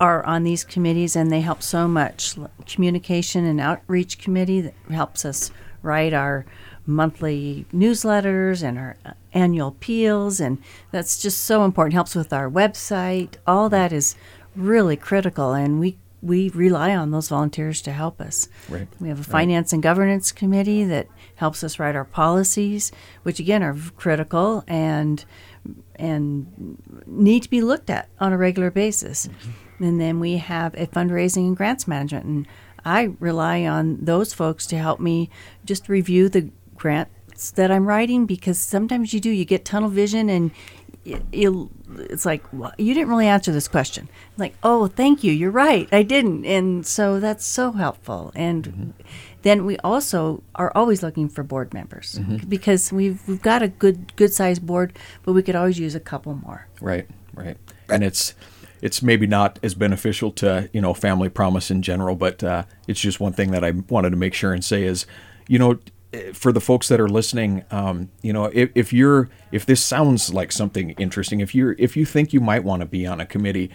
[0.01, 2.37] are on these committees and they help so much.
[2.67, 5.51] Communication and outreach committee that helps us
[5.83, 6.45] write our
[6.87, 10.59] monthly newsletters and our uh, annual appeals and
[10.91, 11.95] that's just so important.
[11.95, 13.35] Helps with our website.
[13.47, 14.15] All that is
[14.55, 18.49] really critical and we we rely on those volunteers to help us.
[18.69, 21.07] Right, We have a finance and governance committee that
[21.37, 22.91] helps us write our policies,
[23.23, 25.25] which again are critical and
[25.97, 29.29] and need to be looked at on a regular basis.
[29.29, 29.85] Mm-hmm.
[29.85, 32.49] And then we have a fundraising and grants management, and
[32.85, 35.31] I rely on those folks to help me
[35.65, 40.29] just review the grants that I'm writing because sometimes you do you get tunnel vision
[40.31, 40.53] and
[41.05, 44.09] you it's like well, you didn't really answer this question.
[44.37, 46.45] Like oh thank you you're right i didn't.
[46.45, 48.33] And so that's so helpful.
[48.35, 48.95] And
[49.43, 54.17] then we also are always looking for board members because we've we've got a good
[54.17, 56.67] good sized board but we could always use a couple more.
[56.81, 57.57] Right, right,
[57.88, 58.35] and it's
[58.85, 63.01] it's maybe not as beneficial to you know family promise in general, but uh, it's
[63.01, 65.07] just one thing that I wanted to make sure and say is,
[65.49, 65.79] you know,
[66.33, 70.33] for the folks that are listening, um, you know, if, if you're if this sounds
[70.33, 73.27] like something interesting, if you're if you think you might want to be on a
[73.27, 73.70] committee,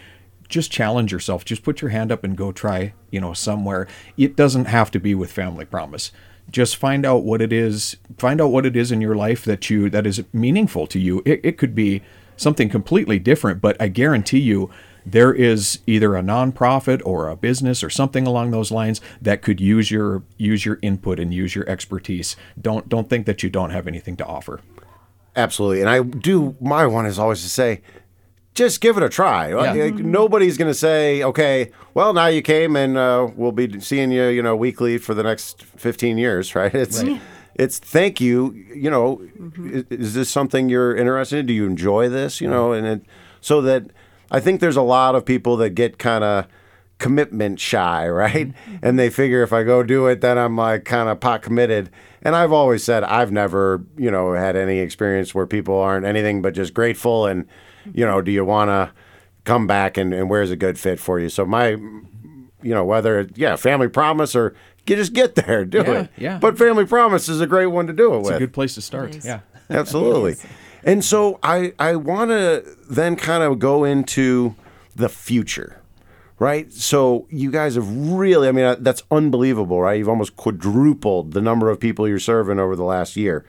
[0.47, 1.45] just challenge yourself.
[1.45, 3.87] Just put your hand up and go try, you know, somewhere.
[4.17, 6.11] It doesn't have to be with Family Promise.
[6.49, 7.97] Just find out what it is.
[8.17, 11.21] Find out what it is in your life that you that is meaningful to you.
[11.25, 12.01] It, it could be
[12.35, 14.69] something completely different, but I guarantee you
[15.05, 19.59] there is either a nonprofit or a business or something along those lines that could
[19.59, 22.35] use your use your input and use your expertise.
[22.59, 24.61] Don't don't think that you don't have anything to offer.
[25.35, 25.81] Absolutely.
[25.81, 27.81] And I do, my one is always to say,
[28.53, 29.49] just give it a try.
[29.49, 29.85] Yeah.
[29.85, 34.11] like, Nobody's going to say, okay, well, now you came and uh, we'll be seeing
[34.11, 36.73] you, you know, weekly for the next 15 years, right?
[36.73, 37.01] It's,
[37.55, 39.21] it's thank you, you know,
[39.59, 41.45] is, is this something you're interested in?
[41.45, 42.41] Do you enjoy this?
[42.41, 43.01] You know, and it,
[43.39, 43.91] so that
[44.31, 46.47] I think there's a lot of people that get kind of
[46.97, 48.49] commitment shy, right?
[48.49, 48.75] Mm-hmm.
[48.83, 51.89] And they figure if I go do it, then I'm like kind of pot committed.
[52.21, 56.41] And I've always said I've never, you know, had any experience where people aren't anything
[56.41, 57.45] but just grateful and,
[57.93, 58.91] you know, do you want to
[59.45, 61.29] come back and, and where's a good fit for you?
[61.29, 64.53] So my, you know, whether it- yeah, family promise or
[64.85, 66.09] you just get there, do Yeah, it.
[66.17, 66.37] yeah.
[66.39, 68.35] But family promise is a great one to do it It's with.
[68.35, 69.15] a good place to start.
[69.15, 69.25] is.
[69.25, 69.39] Yeah.
[69.69, 70.35] Absolutely.
[70.83, 74.55] And so I I want to then kind of go into
[74.95, 75.81] the future,
[76.39, 76.71] right?
[76.71, 79.97] So you guys have really, I mean, uh, that's unbelievable, right?
[79.97, 83.45] You've almost quadrupled the number of people you're serving over the last year.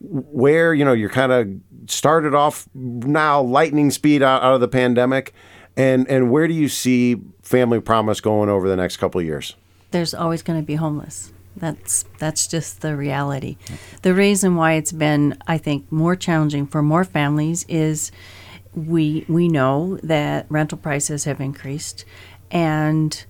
[0.00, 1.48] Where you know you're kind of
[1.90, 5.32] started off now lightning speed out, out of the pandemic,
[5.76, 9.56] and and where do you see Family Promise going over the next couple years?
[9.90, 11.32] there's always going to be homeless.
[11.56, 13.56] That's that's just the reality.
[14.02, 18.12] The reason why it's been, I think, more challenging for more families is
[18.74, 22.04] we we know that rental prices have increased,
[22.50, 23.24] and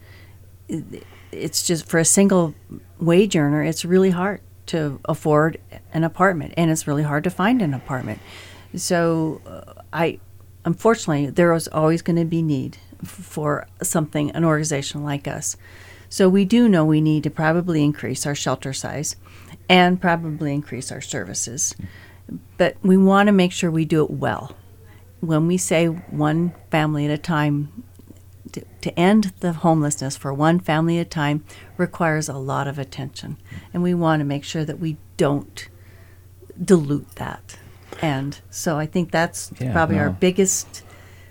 [1.31, 2.55] it's just for a single
[2.99, 5.61] wage earner, it's really hard to afford
[5.93, 8.21] an apartment, and it's really hard to find an apartment.
[8.75, 10.19] So, uh, I
[10.65, 15.57] unfortunately there is always going to be need for something, an organization like us.
[16.09, 19.17] So we do know we need to probably increase our shelter size,
[19.69, 21.75] and probably increase our services,
[22.57, 24.57] but we want to make sure we do it well.
[25.21, 27.83] When we say one family at a time,
[28.53, 31.45] to, to end the homelessness for one family at a time
[31.77, 33.39] requires a lot of attention.
[33.75, 35.69] And we want to make sure that we don't
[36.63, 37.59] dilute that.
[38.01, 40.83] And so I think that's Yeah, probably our biggest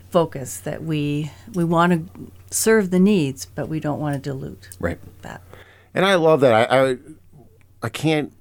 [0.09, 4.69] focus that we we want to serve the needs, but we don't want to dilute
[4.79, 4.99] Right.
[5.21, 5.41] that.
[5.93, 6.71] And I love that.
[6.71, 6.97] I, I
[7.83, 8.33] I can't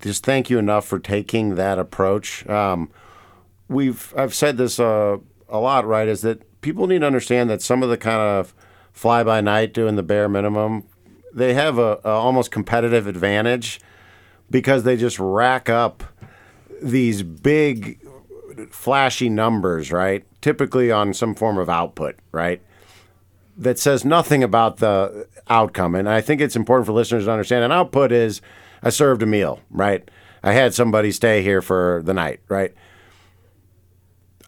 [0.00, 2.46] just thank you enough for taking that approach.
[2.48, 2.90] Um,
[3.68, 6.08] we've I've said this uh, a lot, right?
[6.08, 8.54] Is that people need to understand that some of the kind of
[8.92, 10.84] fly by night doing the bare minimum,
[11.32, 13.80] they have a, a almost competitive advantage
[14.50, 16.04] because they just rack up
[16.82, 18.00] these big
[18.70, 20.24] flashy numbers, right?
[20.40, 22.60] Typically on some form of output, right?
[23.56, 25.94] That says nothing about the outcome.
[25.94, 28.40] And I think it's important for listeners to understand an output is
[28.82, 30.08] I served a meal, right?
[30.42, 32.74] I had somebody stay here for the night, right?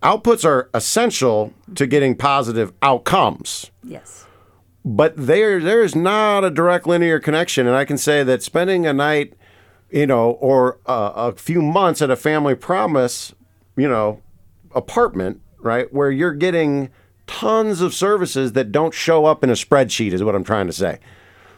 [0.03, 4.27] Outputs are essential to getting positive outcomes, Yes.
[4.85, 7.67] but there there is not a direct linear connection.
[7.67, 9.35] And I can say that spending a night,
[9.91, 13.35] you know, or a, a few months at a family promise,
[13.77, 14.23] you know,
[14.73, 16.91] apartment, right, where you're getting
[17.29, 20.73] tons of services that don't show up in a spreadsheet, is what I'm trying to
[20.73, 20.99] say.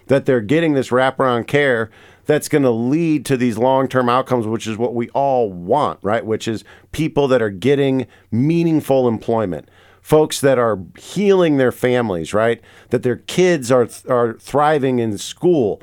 [0.09, 1.91] That they're getting this wraparound care
[2.27, 5.99] that's going to lead to these long term outcomes, which is what we all want,
[6.03, 6.27] right?
[6.27, 9.69] Which is people that are getting meaningful employment,
[10.03, 12.61] folks that are healing their families, right?
[12.91, 15.81] That their kids are, are thriving in school,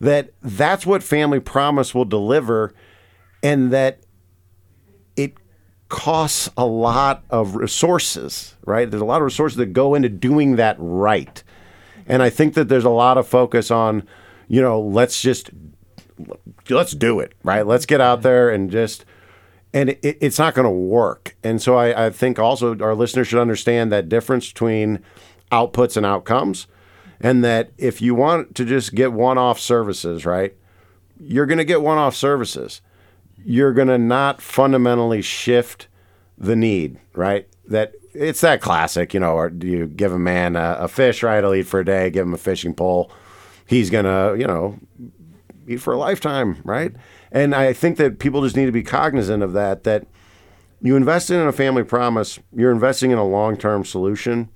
[0.00, 2.74] that that's what Family Promise will deliver,
[3.42, 4.00] and that
[5.92, 8.90] costs a lot of resources, right?
[8.90, 11.42] There's a lot of resources that go into doing that right.
[12.06, 14.08] And I think that there's a lot of focus on,
[14.48, 15.50] you know, let's just
[16.70, 17.66] let's do it, right?
[17.66, 19.04] Let's get out there and just
[19.74, 21.36] and it, it's not going to work.
[21.44, 24.98] And so I, I think also our listeners should understand that difference between
[25.52, 26.68] outputs and outcomes.
[27.20, 30.56] And that if you want to just get one off services, right,
[31.20, 32.80] you're going to get one off services.
[33.44, 35.88] You're going to not fundamentally shift
[36.38, 37.48] the need, right?
[37.68, 41.22] That it's that classic, you know, or do you give a man a, a fish,
[41.22, 41.42] right?
[41.42, 43.10] He'll eat for a day, give him a fishing pole.
[43.66, 44.78] He's going to, you know,
[45.66, 46.92] eat for a lifetime, right?
[47.30, 50.06] And I think that people just need to be cognizant of that, that
[50.82, 54.48] you invest in a family promise, you're investing in a long term solution,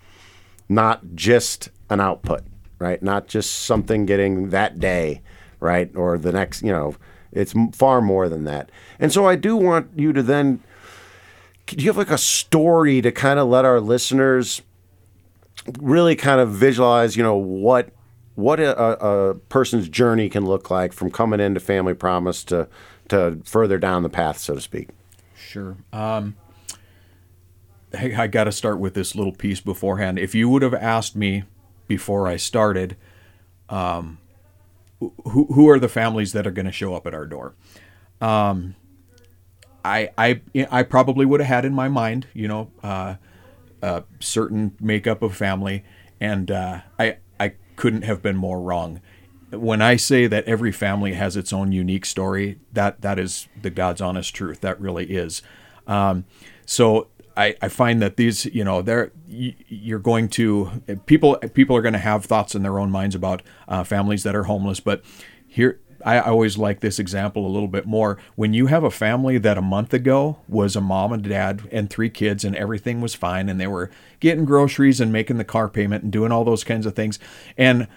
[0.68, 2.42] not just an output,
[2.78, 3.02] right?
[3.02, 5.22] Not just something getting that day,
[5.60, 5.90] right?
[5.94, 6.96] Or the next, you know,
[7.36, 8.70] it's far more than that.
[8.98, 10.60] And so I do want you to then,
[11.66, 14.62] do you have like a story to kind of let our listeners
[15.78, 17.90] really kind of visualize, you know, what
[18.36, 22.68] what a, a, person's journey can look like from coming into Family Promise to
[23.08, 24.88] to further down the path, so to speak.
[25.34, 25.76] Sure.
[25.92, 26.36] Um,
[27.96, 30.18] hey, I got to start with this little piece beforehand.
[30.18, 31.44] If you would have asked me
[31.86, 32.96] before I started,
[33.68, 34.18] um,
[35.00, 37.54] who, who are the families that are going to show up at our door?
[38.20, 38.74] Um,
[39.84, 40.40] I I
[40.70, 43.16] I probably would have had in my mind, you know, uh,
[43.82, 45.84] a certain makeup of family,
[46.20, 49.00] and uh, I I couldn't have been more wrong.
[49.50, 53.70] When I say that every family has its own unique story, that that is the
[53.70, 54.60] God's honest truth.
[54.60, 55.40] That really is.
[55.86, 56.24] Um,
[56.64, 57.06] so
[57.36, 61.92] I, I find that these, you know, they're you're going to people people are going
[61.92, 65.02] to have thoughts in their own minds about uh, families that are homeless, but
[65.46, 68.18] here I always like this example a little bit more.
[68.36, 71.90] When you have a family that a month ago was a mom and dad and
[71.90, 75.68] three kids and everything was fine and they were getting groceries and making the car
[75.68, 77.18] payment and doing all those kinds of things.
[77.56, 77.88] And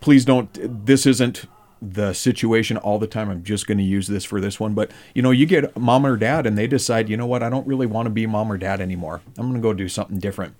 [0.00, 1.46] please don't, this isn't
[1.80, 3.30] the situation all the time.
[3.30, 4.74] I'm just going to use this for this one.
[4.74, 7.48] But, you know, you get mom or dad and they decide, you know what, I
[7.48, 9.20] don't really want to be mom or dad anymore.
[9.36, 10.54] I'm going to go do something different.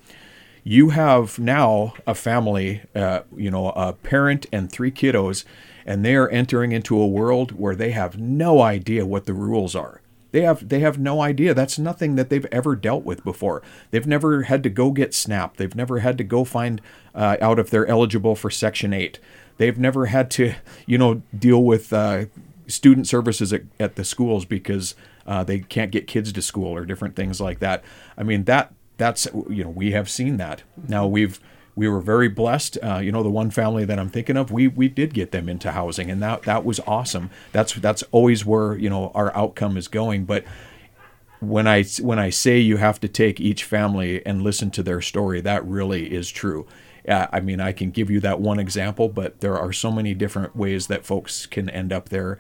[0.65, 5.45] You have now a family, uh, you know, a parent and three kiddos
[5.89, 9.75] and they are entering into a world where they have no idea what the rules
[9.75, 10.03] are.
[10.33, 11.55] They have they have no idea.
[11.55, 13.63] That's nothing that they've ever dealt with before.
[13.91, 15.57] They've never had to go get SNAP.
[15.57, 16.83] They've never had to go find
[17.15, 19.19] uh, out if they're eligible for Section Eight.
[19.59, 20.55] They've never had to,
[20.87, 22.27] you know, deal with uh,
[22.67, 24.95] student services at, at, the schools because
[25.27, 27.85] uh, they can't get kids to school or different things like that.
[28.17, 30.63] I mean that that's you know we have seen that.
[30.89, 31.41] Now we've
[31.79, 32.77] we were very blessed.
[32.83, 35.49] Uh, you know, the one family that I'm thinking of, we we did get them
[35.49, 37.31] into housing, and that that was awesome.
[37.53, 40.25] That's that's always where you know our outcome is going.
[40.25, 40.45] But
[41.41, 45.01] when I when I say you have to take each family and listen to their
[45.01, 46.67] story, that really is true.
[47.09, 50.55] I mean, I can give you that one example, but there are so many different
[50.55, 52.39] ways that folks can end up there.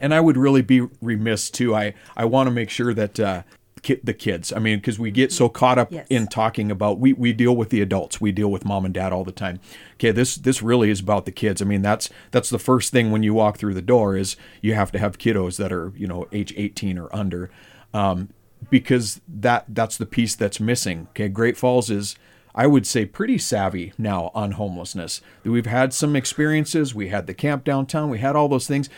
[0.00, 1.74] And I would really be remiss too.
[1.74, 3.20] I I want to make sure that.
[3.20, 3.42] Uh,
[3.82, 4.52] ki- the kids.
[4.52, 6.06] I mean, because we get so caught up Yes.
[6.10, 9.12] in talking about we we deal with the adults, we deal with mom and dad
[9.12, 9.60] all the time.
[9.94, 11.62] Okay, this this really is about the kids.
[11.62, 14.74] I mean, that's that's the first thing when you walk through the door is you
[14.74, 17.50] have to have kiddos that are you know age 18 or under,
[17.92, 18.30] um,
[18.70, 21.06] because that that's the piece that's missing.
[21.10, 22.16] Okay, Great Falls is.
[22.54, 25.20] I would say pretty savvy now on homelessness.
[25.42, 26.94] We've had some experiences.
[26.94, 28.10] We had the camp downtown.
[28.10, 28.88] We had all those things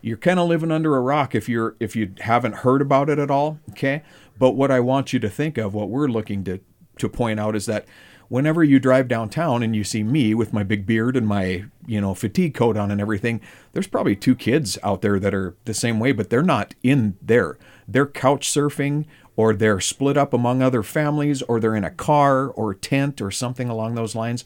[0.00, 3.18] you're kind of living under a rock if you're if you haven't heard about it
[3.18, 4.02] at all okay
[4.38, 6.60] but what i want you to think of what we're looking to
[6.96, 7.86] to point out is that
[8.28, 12.00] whenever you drive downtown and you see me with my big beard and my you
[12.00, 13.40] know fatigue coat on and everything
[13.72, 17.16] there's probably two kids out there that are the same way but they're not in
[17.22, 19.04] there they're couch surfing
[19.38, 23.22] or they're split up among other families or they're in a car or a tent
[23.22, 24.44] or something along those lines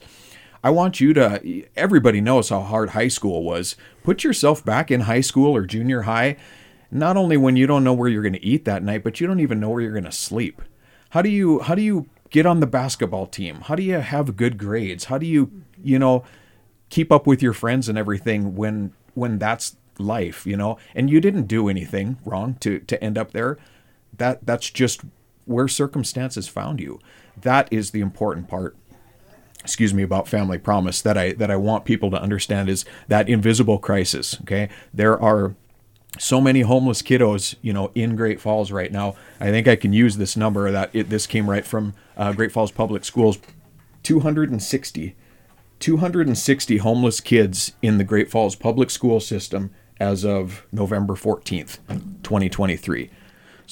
[0.63, 3.75] I want you to, everybody knows how hard high school was.
[4.03, 6.37] Put yourself back in high school or junior high,
[6.89, 9.27] not only when you don't know where you're going to eat that night, but you
[9.27, 10.61] don't even know where you're going to sleep.
[11.09, 13.61] How do you, how do you get on the basketball team?
[13.61, 15.05] How do you have good grades?
[15.05, 15.51] How do you,
[15.83, 16.23] you know,
[16.89, 21.19] keep up with your friends and everything when, when that's life, you know, and you
[21.19, 23.57] didn't do anything wrong to, to end up there.
[24.17, 25.01] That, that's just
[25.45, 26.99] where circumstances found you.
[27.41, 28.75] That is the important part
[29.63, 33.29] excuse me about family promise that I that I want people to understand is that
[33.29, 34.69] invisible crisis okay?
[34.93, 35.55] There are
[36.19, 39.15] so many homeless kiddos you know in Great Falls right now.
[39.39, 42.51] I think I can use this number that it, this came right from uh, Great
[42.51, 43.39] Falls Public Schools.
[44.03, 45.15] 260
[45.79, 51.77] 260 homeless kids in the Great Falls public school system as of November 14th
[52.23, 53.09] 2023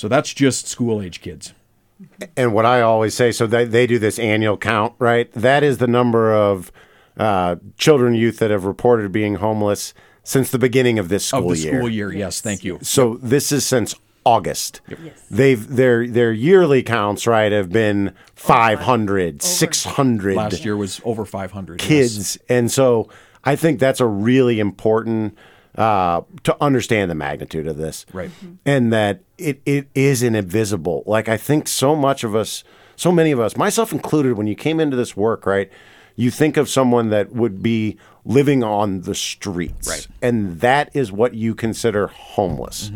[0.01, 1.53] so that's just school age kids
[2.35, 5.31] And what I always say, so they, they do this annual count, right?
[5.33, 6.71] That is the number of
[7.15, 9.93] uh, children, youth that have reported being homeless
[10.23, 11.77] since the beginning of this school of the year.
[11.77, 13.93] school year yes thank you So this is since
[14.23, 14.81] August.
[14.87, 15.19] Yes.
[15.29, 21.81] They've their their yearly counts, right, have been 500, 600 last year was over 500
[21.81, 21.87] yes.
[21.87, 22.37] kids.
[22.49, 23.09] And so
[23.43, 25.37] I think that's a really important
[25.77, 28.05] uh, to understand the magnitude of this.
[28.13, 28.31] Right.
[28.65, 31.03] And that it, it is an invisible.
[31.05, 32.63] Like I think so much of us,
[32.95, 35.71] so many of us, myself included, when you came into this work, right,
[36.15, 39.87] you think of someone that would be living on the streets.
[39.87, 40.07] Right.
[40.21, 42.91] And that is what you consider homeless.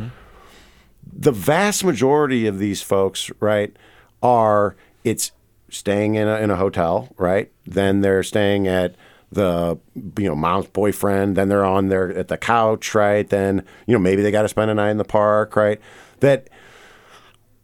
[1.17, 3.75] The vast majority of these folks, right,
[4.21, 5.31] are it's
[5.69, 7.51] staying in a, in a hotel, right?
[7.65, 8.95] Then they're staying at
[9.31, 11.35] the you know mom's boyfriend.
[11.35, 13.27] Then they're on their at the couch, right?
[13.27, 15.79] Then you know maybe they got to spend a night in the park, right?
[16.19, 16.49] That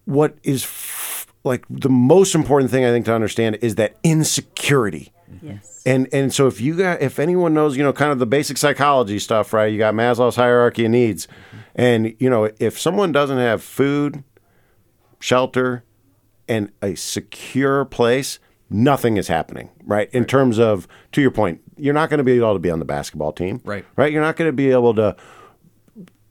[0.05, 5.11] what is f- like the most important thing I think to understand is that insecurity.
[5.41, 5.81] Yes.
[5.85, 8.57] And and so if you got if anyone knows, you know, kind of the basic
[8.57, 9.71] psychology stuff, right?
[9.71, 11.27] You got Maslow's hierarchy of needs.
[11.27, 11.57] Mm-hmm.
[11.75, 14.23] And you know, if someone doesn't have food,
[15.19, 15.83] shelter,
[16.47, 18.39] and a secure place,
[18.71, 20.09] nothing is happening, right?
[20.13, 22.79] In terms of to your point, you're not going to be able to be on
[22.79, 23.61] the basketball team.
[23.63, 23.85] Right.
[23.95, 24.11] Right?
[24.11, 25.15] You're not going to be able to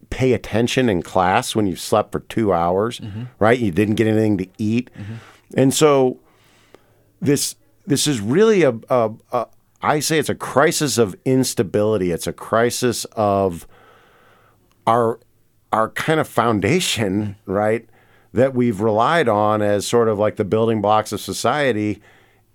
[0.09, 3.25] pay attention in class when you've slept for two hours, mm-hmm.
[3.39, 3.59] right?
[3.59, 5.15] You didn't get anything to eat, mm-hmm.
[5.57, 6.19] and so
[7.21, 7.55] this
[7.87, 9.47] this is really a, a, a
[9.83, 12.11] I say it's a crisis of instability.
[12.11, 13.67] It's a crisis of
[14.87, 15.21] our
[15.73, 17.53] our kind of foundation, mm-hmm.
[17.53, 17.89] right,
[18.33, 22.03] that we've relied on as sort of like the building blocks of society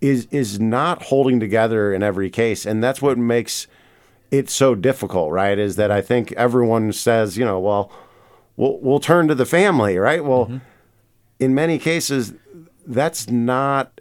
[0.06, 2.66] is is not holding together in every case.
[2.66, 3.68] And that's what makes
[4.32, 5.58] it so difficult, right?
[5.58, 7.92] Is that I think everyone says, you know, well,
[8.56, 10.24] we'll we'll turn to the family, right?
[10.24, 10.58] Well, mm-hmm.
[11.40, 12.34] in many cases
[12.86, 14.00] that's not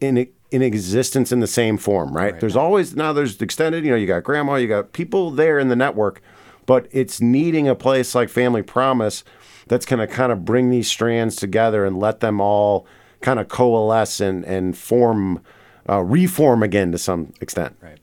[0.00, 2.38] in in existence in the same form, right?
[2.38, 5.68] There's always now there's extended, you know, you got grandma, you got people there in
[5.68, 6.20] the network,
[6.66, 9.24] but it's needing a place like Family Promise
[9.66, 12.86] that's going to kind of bring these strands together and let them all
[13.24, 15.40] kind of coalesce and and form,
[15.88, 17.74] uh, reform again to some extent.
[17.80, 17.98] Right.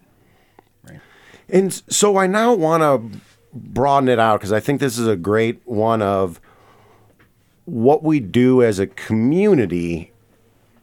[0.90, 1.00] Right.
[1.48, 3.20] And so I now want to
[3.54, 6.42] broaden it out because I think this is a great one of
[7.66, 10.12] what we do as a community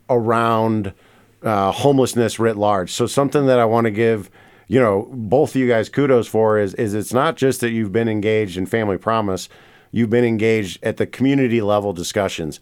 [0.09, 0.95] around
[1.43, 2.93] uh, homelessness writ large.
[2.93, 4.31] So something that I want to give,
[4.69, 7.93] you know, both of you guys kudos for is is it's not just that you've
[7.93, 9.49] been engaged in Family Promise,
[9.91, 12.61] you've been engaged at the community level discussions.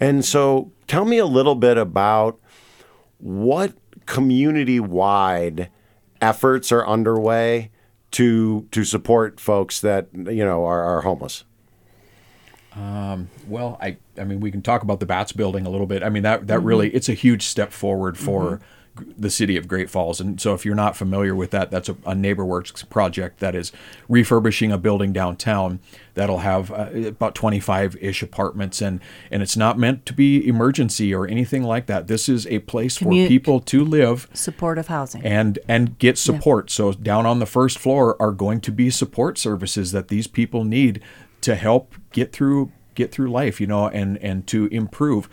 [0.00, 2.40] And so tell me a little bit about
[3.18, 3.74] what
[4.06, 5.70] community wide
[6.20, 7.70] efforts are underway
[8.12, 11.44] to to support folks that you know are, are homeless.
[12.74, 16.02] Um, well, I I mean we can talk about the Baatz building a little bit.
[16.02, 16.96] I mean that that really mm-hmm.
[16.96, 18.64] it's a huge step forward for g-
[19.16, 20.20] the city of Great Falls.
[20.20, 23.72] And so if you're not familiar with that, that's a, a NeighborWorks project that is
[24.08, 25.80] refurbishing a building downtown
[26.14, 31.26] that'll have uh, about 25-ish apartments and and it's not meant to be emergency or
[31.26, 32.08] anything like that.
[32.08, 35.24] This is a place Commu- for people to live Supportive housing.
[35.24, 36.70] and and get support.
[36.70, 40.64] So down on the first floor are going to be support services that these people
[40.64, 41.00] need
[41.42, 45.28] to help get through get through life, you know, and and to improve.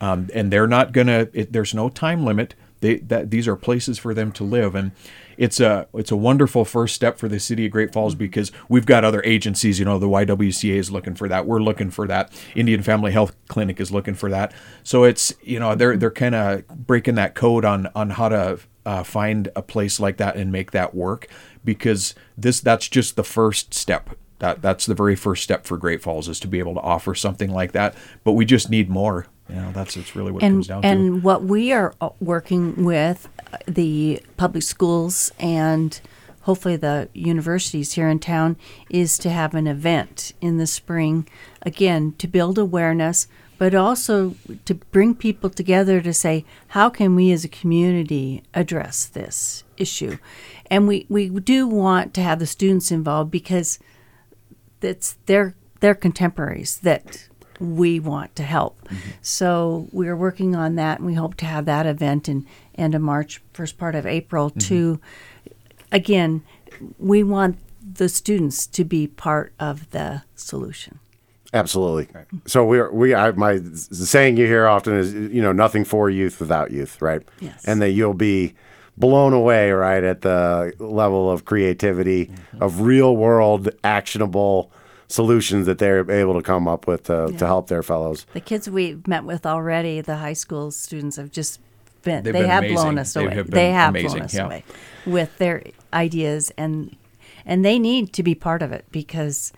[0.00, 1.28] Um, and they're not gonna.
[1.32, 2.54] It, there's no time limit.
[2.80, 4.92] They that these are places for them to live, and
[5.36, 8.86] it's a it's a wonderful first step for the city of Great Falls because we've
[8.86, 9.78] got other agencies.
[9.78, 11.46] You know, the YWCA is looking for that.
[11.46, 12.32] We're looking for that.
[12.54, 14.52] Indian Family Health Clinic is looking for that.
[14.82, 18.60] So it's you know they're they're kind of breaking that code on on how to
[18.86, 21.28] uh, find a place like that and make that work
[21.64, 24.10] because this that's just the first step.
[24.38, 27.14] That that's the very first step for Great Falls is to be able to offer
[27.14, 27.94] something like that.
[28.24, 29.26] But we just need more.
[29.50, 30.88] You know, that's it's really what it comes and down to.
[30.88, 36.00] and what we are uh, working with uh, the public schools and
[36.42, 38.56] hopefully the universities here in town
[38.88, 41.28] is to have an event in the spring
[41.62, 43.26] again to build awareness
[43.58, 44.34] but also
[44.64, 50.16] to bring people together to say how can we as a community address this issue
[50.70, 53.78] and we, we do want to have the students involved because
[54.80, 57.28] that's their their contemporaries that
[57.60, 58.88] we want to help.
[59.22, 63.02] So we're working on that, and we hope to have that event in end of
[63.02, 64.50] March, first part of April.
[64.50, 64.58] Mm-hmm.
[64.60, 65.00] To
[65.92, 66.42] again,
[66.98, 70.98] we want the students to be part of the solution.
[71.52, 72.08] Absolutely.
[72.46, 75.84] So we are we I, my the saying you hear often is you know nothing
[75.84, 77.22] for youth without youth, right?
[77.40, 77.64] Yes.
[77.64, 78.54] And that you'll be
[78.96, 82.62] blown away, right, at the level of creativity mm-hmm.
[82.62, 84.70] of real world actionable
[85.10, 88.26] solutions that they're able to come up with to, to help their fellows.
[88.32, 91.60] The kids we've met with already, the high school students have just
[92.02, 92.76] been They've they been have amazing.
[92.76, 93.34] blown us They away.
[93.34, 94.46] have been they have amazing, blown us yeah.
[94.46, 94.64] away
[95.06, 96.96] with their ideas and
[97.44, 99.52] and they need to be part of it because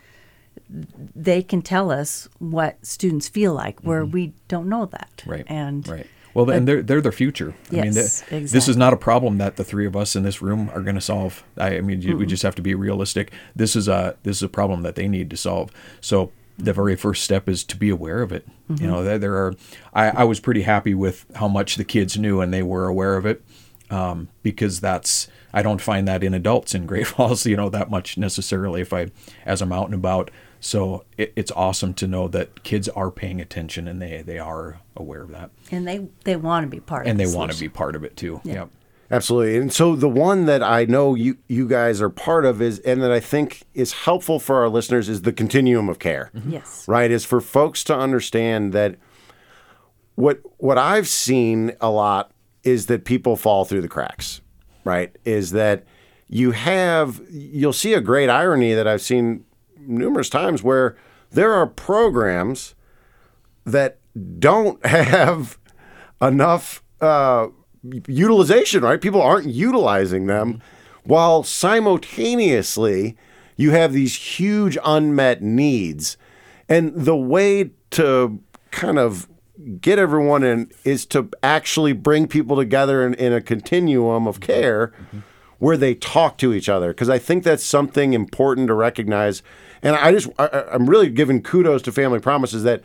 [1.14, 5.10] they can tell us what students feel like where we don't know that.
[5.18, 5.30] Mm-hmm.
[5.30, 5.44] Right.
[5.48, 6.06] And right.
[6.34, 7.54] Well, and they're they're the future.
[7.70, 10.22] I mean, Yes, the- this is not a problem that the three of us in
[10.22, 11.42] this room are going to solve.
[11.58, 13.32] I, I mean, you, we just have to be realistic.
[13.54, 15.70] This is a this is a problem that they need to solve.
[16.00, 18.46] So the very first step is to be aware of it.
[18.76, 19.54] You know, there, there are.
[19.92, 23.16] I, I was pretty happy with how much the kids knew and they were aware
[23.16, 23.42] of it,
[23.90, 27.44] um, because that's I don't find that in adults in Great Falls.
[27.44, 28.80] You know that much necessarily.
[28.80, 29.08] If I
[29.44, 30.30] as I'm out and about.
[30.64, 34.80] So it, it's awesome to know that kids are paying attention and they, they are
[34.96, 37.24] aware of that and they they want to be part and of it.
[37.24, 38.40] And they want to be part of it too.
[38.44, 38.70] Yep.
[39.10, 39.56] Absolutely.
[39.58, 43.02] And so the one that I know you you guys are part of is and
[43.02, 46.30] that I think is helpful for our listeners is the continuum of care.
[46.32, 46.52] Mm-hmm.
[46.52, 46.86] Yes.
[46.86, 47.10] Right?
[47.10, 48.94] Is for folks to understand that
[50.14, 52.30] what what I've seen a lot
[52.62, 54.40] is that people fall through the cracks.
[54.84, 55.14] Right?
[55.24, 55.84] Is that
[56.28, 59.44] you have you'll see a great irony that I've seen
[59.86, 60.96] numerous times where
[61.30, 62.74] there are programs
[63.64, 63.98] that
[64.38, 65.58] don't have
[66.20, 67.48] enough uh,
[68.06, 69.00] utilization, right?
[69.00, 70.62] People aren't utilizing them,
[71.04, 73.16] while simultaneously
[73.56, 76.16] you have these huge unmet needs.
[76.68, 79.28] And the way to kind of
[79.80, 84.92] get everyone in is to actually bring people together in, in a continuum of care
[85.58, 86.88] where they talk to each other.
[86.88, 89.42] Because I think that's something important to recognize.
[89.82, 92.82] And I just, I, I'm really giving kudos to Family Promises that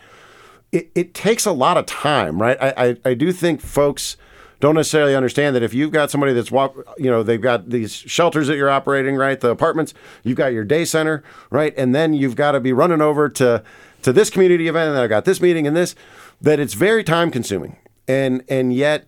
[0.72, 2.58] it, it takes a lot of time, right?
[2.60, 4.18] I, I, I do think folks
[4.60, 7.94] don't necessarily understand that if you've got somebody that's walk, you know, they've got these
[7.94, 9.40] shelters that you're operating, right?
[9.40, 9.94] The apartments,
[10.24, 11.74] you've got your day center, right?
[11.78, 13.64] And then you've got to be running over to
[14.04, 15.96] to this community event, and I got this meeting and this.
[16.42, 17.78] That it's very time consuming,
[18.08, 19.08] and and yet,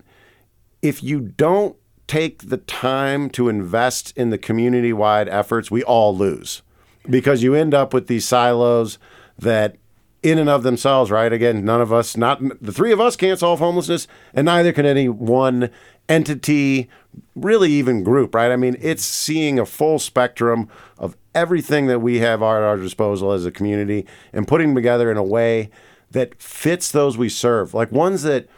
[0.82, 1.76] if you don't
[2.06, 6.62] take the time to invest in the community wide efforts, we all lose
[7.10, 8.98] because you end up with these silos
[9.38, 9.76] that
[10.22, 11.32] in and of themselves, right?
[11.32, 14.84] Again, none of us, not the three of us can't solve homelessness, and neither can
[14.84, 15.70] any one
[16.08, 16.90] entity,
[17.34, 18.50] really even group, right?
[18.52, 23.32] I mean, it's seeing a full spectrum of everything that we have at our disposal
[23.32, 25.70] as a community and putting together in a way
[26.10, 27.72] that fits those we serve.
[27.72, 28.48] Like ones that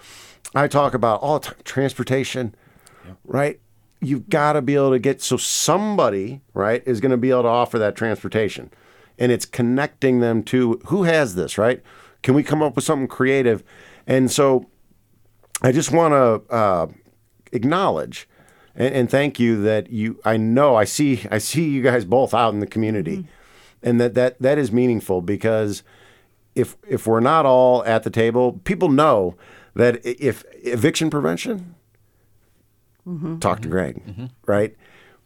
[0.55, 2.55] I talk about all the time, transportation,
[3.25, 3.61] right?
[4.03, 7.43] You've got to be able to get so somebody, right, is going to be able
[7.43, 8.71] to offer that transportation
[9.19, 11.83] and it's connecting them to who has this, right?
[12.23, 13.63] Can we come up with something creative?
[14.07, 14.69] And so
[15.63, 16.87] I just want to uh,
[17.53, 18.29] acknowledge
[18.75, 20.19] and, and, thank you that you.
[20.25, 23.27] I know I see I see you guys both out in the community, mm-hmm.
[23.83, 25.83] and that that that is meaningful because
[26.55, 29.37] if if we're not all at the table, people know
[29.75, 31.75] that if eviction prevention,
[33.07, 33.39] mm-hmm.
[33.39, 34.27] talk to Greg, mm-hmm.
[34.47, 34.77] right?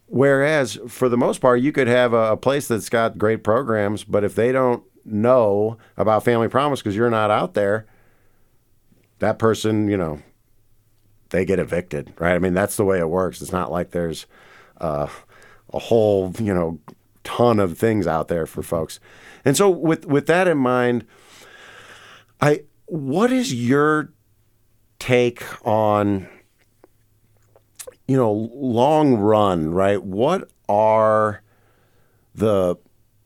[0.07, 4.03] Whereas for the most part, you could have a, a place that's got great programs,
[4.03, 7.85] but if they don't know about Family Promise because you're not out there,
[9.19, 10.21] that person, you know,
[11.29, 12.35] they get evicted, right?
[12.35, 13.41] I mean, that's the way it works.
[13.41, 14.25] It's not like there's
[14.79, 15.07] uh,
[15.73, 16.79] a whole, you know,
[17.23, 18.99] ton of things out there for folks.
[19.43, 21.05] And so, with with that in mind,
[22.39, 24.13] I what is your
[24.99, 26.27] take on
[28.07, 30.01] you know, long run, right?
[30.01, 31.41] What are
[32.33, 32.77] the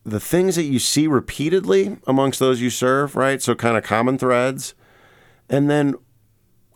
[0.04, 3.40] the things that you see repeatedly amongst those you serve, right?
[3.42, 4.74] So kind of common threads.
[5.48, 5.94] And then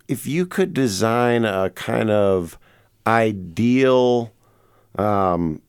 [0.08, 2.60] if you could design a kind of
[3.08, 4.32] ideal
[4.96, 5.62] um,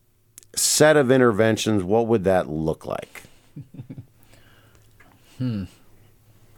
[0.54, 3.22] set of interventions, what would that look like?
[5.38, 5.64] hmm.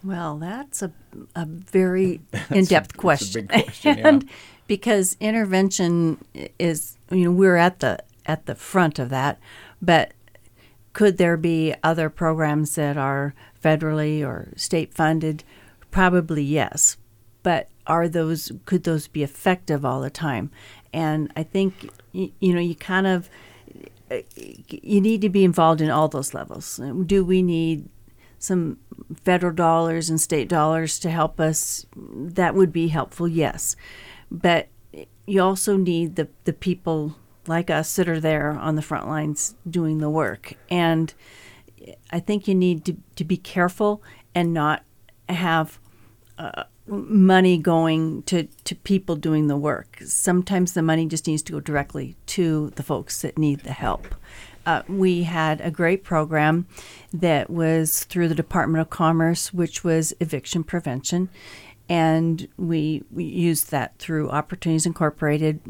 [0.02, 0.90] Well, that's a,
[1.36, 2.20] a very
[2.50, 3.46] in depth question.
[3.46, 3.98] question.
[4.00, 4.30] and yeah
[4.68, 6.24] because intervention
[6.58, 9.40] is you know we're at the at the front of that,
[9.82, 10.12] but
[10.92, 15.42] could there be other programs that are federally or state funded?
[15.90, 16.98] Probably yes,
[17.42, 20.50] but are those could those be effective all the time?
[20.92, 23.28] And I think you, you know you kind of
[24.30, 26.80] you need to be involved in all those levels.
[27.06, 27.88] Do we need
[28.38, 28.78] some
[29.22, 31.86] federal dollars and state dollars to help us?
[31.96, 33.74] That would be helpful, yes
[34.30, 34.68] but
[35.26, 37.16] you also need the, the people
[37.46, 40.54] like us that are there on the front lines doing the work.
[40.70, 41.12] And
[42.10, 44.02] I think you need to, to be careful
[44.34, 44.84] and not
[45.28, 45.78] have
[46.38, 49.98] uh, money going to, to people doing the work.
[50.04, 54.14] Sometimes the money just needs to go directly to the folks that need the help.
[54.66, 56.66] Uh, we had a great program
[57.12, 61.30] that was through the Department of Commerce, which was eviction prevention
[61.88, 65.60] and we, we used that through Opportunities Incorporated,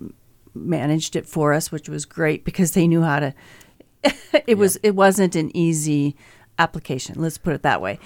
[0.55, 3.35] managed it for us, which was great because they knew how to.
[4.03, 4.55] it yeah.
[4.55, 6.17] was it wasn't an easy
[6.59, 7.21] application.
[7.21, 7.99] Let's put it that way,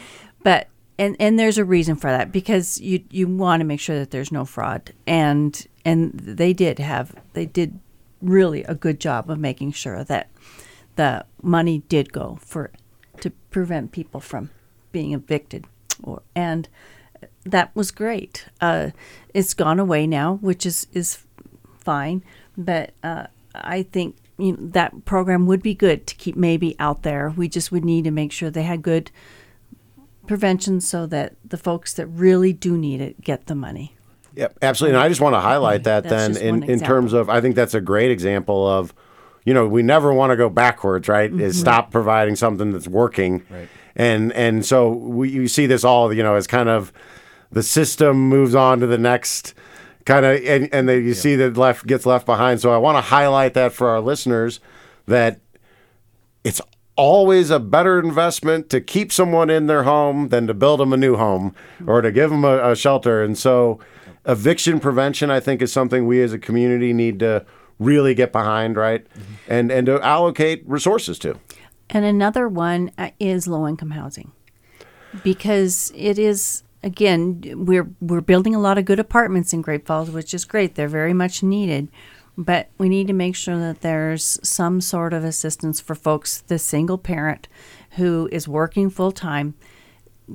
[0.42, 3.98] but and and there's a reason for that because you you want to make sure
[3.98, 7.78] that there's no fraud and and they did have they did
[8.20, 10.30] really a good job of making sure that
[10.96, 12.70] the money did go for
[13.20, 14.50] to prevent people from
[14.92, 15.66] being evicted
[16.02, 16.68] or and
[17.44, 18.46] that was great.
[18.60, 18.90] Uh,
[19.34, 21.24] it's gone away now, which is is
[21.78, 22.22] fine,
[22.56, 27.02] but uh, I think you know, that program would be good to keep maybe out
[27.02, 27.32] there.
[27.36, 29.10] We just would need to make sure they had good
[30.26, 33.94] prevention so that the folks that really do need it get the money.
[34.34, 34.96] Yep, absolutely.
[34.96, 37.54] And I just want to highlight that that's then in, in terms of I think
[37.54, 38.94] that's a great example of
[39.44, 41.30] you know, we never want to go backwards, right?
[41.30, 41.40] Mm-hmm.
[41.40, 43.44] Is stop providing something that's working.
[43.50, 43.68] Right.
[43.96, 46.92] And and so we you see this all, you know, as kind of
[47.52, 49.54] the system moves on to the next
[50.04, 51.14] kind of and, and then you yeah.
[51.14, 52.60] see that left gets left behind.
[52.60, 54.60] So i want to highlight that for our listeners
[55.06, 55.40] that
[56.44, 56.60] it's
[56.96, 60.96] always a better investment to keep someone in their home than to build them a
[60.96, 61.54] new home
[61.86, 63.22] or to give them a, a shelter.
[63.22, 63.78] And so
[64.24, 67.44] eviction prevention i think is something we as a community need to
[67.80, 69.04] really get behind right?
[69.04, 69.34] Mm-hmm.
[69.48, 71.38] and and to allocate resources to.
[71.90, 74.32] And another one uh, is low income housing.
[75.22, 80.10] Because it is again we're we're building a lot of good apartments in Great Falls,
[80.10, 80.74] which is great.
[80.74, 81.88] They're very much needed.
[82.36, 86.58] But we need to make sure that there's some sort of assistance for folks, the
[86.58, 87.46] single parent
[87.92, 89.54] who is working full time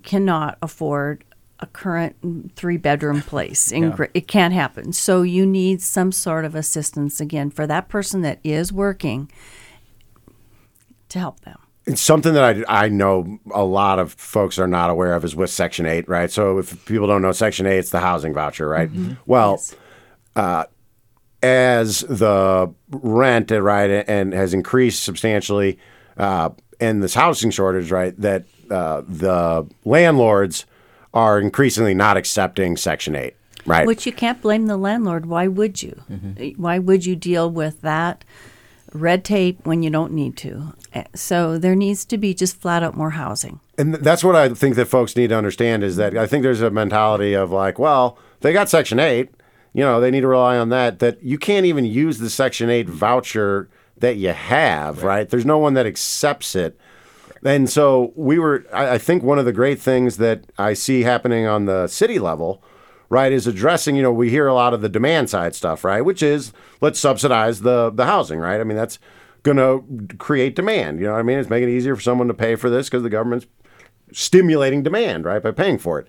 [0.04, 1.24] cannot afford
[1.60, 3.72] a current three bedroom place.
[3.72, 4.06] In Yeah.
[4.14, 4.94] It can't happen.
[4.94, 9.32] So you need some sort of assistance again for that person that is working
[11.10, 11.58] to help them.
[11.88, 15.36] It's something that I, I know a lot of folks are not aware of is
[15.36, 16.30] with Section 8, right?
[16.30, 18.90] So if people don't know Section 8, it's the housing voucher, right?
[19.26, 19.62] Well,
[20.36, 20.66] uh,
[21.42, 25.80] as the rent, right, and has increased substantially,
[26.18, 30.66] uh, and this housing shortage, right, that uh, the landlords
[31.14, 33.34] are increasingly not accepting Section 8,
[33.66, 33.88] right?
[33.88, 35.26] Which you can't blame the landlord.
[35.26, 36.02] Why would you?
[36.58, 38.26] Why would you deal with that
[38.94, 40.74] red tape when you don't need to?
[40.94, 43.60] Eh, So there needs to be just flat out more housing.
[43.78, 46.62] And that's what I think that folks need to understand is that I think there's
[46.62, 49.30] a mentality of like, well, they got Section 8,
[49.74, 52.70] you know, they need to rely on that, that you can't even use the Section
[52.70, 55.30] 8 voucher that you have, right?
[55.30, 56.80] There's no one that accepts it.
[57.44, 61.04] And so we were, I, I think one of the great things that I see
[61.04, 62.64] happening on the city level,
[63.10, 66.02] right, is addressing, you know, we hear a lot of the demand side stuff, right,
[66.02, 68.60] which is let's subsidize the, the housing, right?
[68.60, 69.00] I mean, that's
[69.44, 71.00] going to create demand.
[71.00, 71.40] You know what I mean?
[71.40, 73.48] It's making it easier for someone to pay for this because the government's
[74.12, 76.08] stimulating demand, right, by paying for it.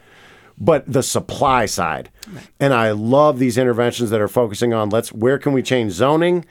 [0.60, 2.10] But the supply side,
[2.58, 6.44] and I love these interventions that are focusing on let's where can we change zoning,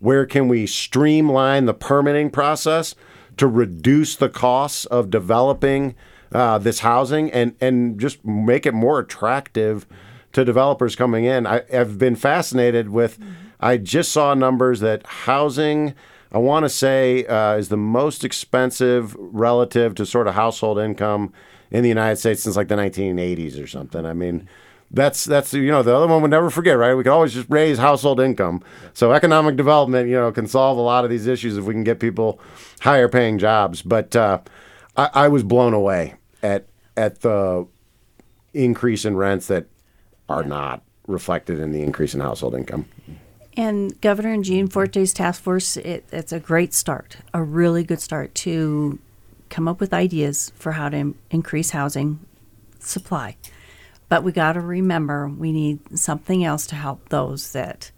[0.00, 2.94] where can we streamline the permitting process
[3.38, 5.94] to reduce the costs of developing
[6.32, 9.86] uh, this housing and and just make it more attractive
[10.32, 11.46] to developers coming in.
[11.46, 13.18] I, I've been fascinated with.
[13.60, 15.94] I just saw numbers that housing.
[16.32, 21.32] I want to say uh, is the most expensive relative to sort of household income
[21.70, 24.04] in the United States since like the 1980s or something.
[24.04, 24.48] I mean,
[24.90, 26.94] that's that's you know the other one would never forget, right?
[26.94, 28.62] We could always just raise household income.
[28.92, 31.84] So economic development, you know, can solve a lot of these issues if we can
[31.84, 32.40] get people
[32.80, 33.82] higher paying jobs.
[33.82, 34.40] But uh,
[34.96, 36.66] I, I was blown away at
[36.96, 37.66] at the
[38.52, 39.66] increase in rents that
[40.28, 42.86] are not reflected in the increase in household income.
[43.56, 48.34] And Governor and Gianforte's task force, it, it's a great start, a really good start
[48.36, 48.98] to
[49.48, 52.18] come up with ideas for how to increase housing
[52.80, 53.36] supply.
[54.08, 57.90] But we got to remember we need something else to help those that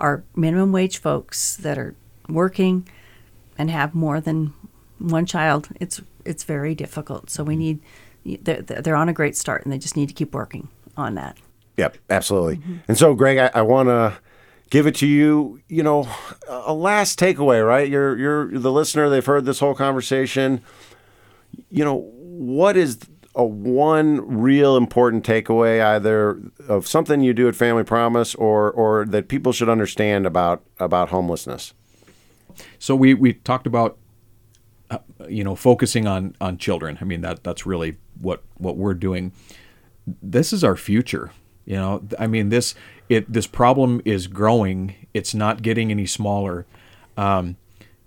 [0.00, 1.94] are minimum wage folks that are
[2.28, 2.88] working
[3.58, 4.54] and have more than
[4.98, 5.68] one child.
[5.80, 7.30] It's it's very difficult.
[7.30, 7.60] So we mm-hmm.
[7.60, 7.80] need
[8.44, 11.36] they're, they're on a great start and they just need to keep working on that.
[11.76, 12.58] Yep, absolutely.
[12.58, 12.76] Mm-hmm.
[12.88, 14.18] And so, Greg, I, I want to
[14.70, 15.60] give it to you.
[15.68, 16.08] You know,
[16.48, 17.88] a last takeaway, right?
[17.88, 19.08] You're you're the listener.
[19.08, 20.60] They've heard this whole conversation.
[21.70, 22.98] You know, what is
[23.34, 29.06] a one real important takeaway, either of something you do at Family Promise, or or
[29.06, 31.72] that people should understand about about homelessness?
[32.78, 33.96] So we we talked about
[35.28, 36.98] you know focusing on on children.
[37.00, 39.32] I mean that that's really what what we're doing.
[40.06, 41.30] This is our future.
[41.64, 42.74] You know, I mean this
[43.08, 44.94] it this problem is growing.
[45.14, 46.66] It's not getting any smaller.
[47.16, 47.56] Um,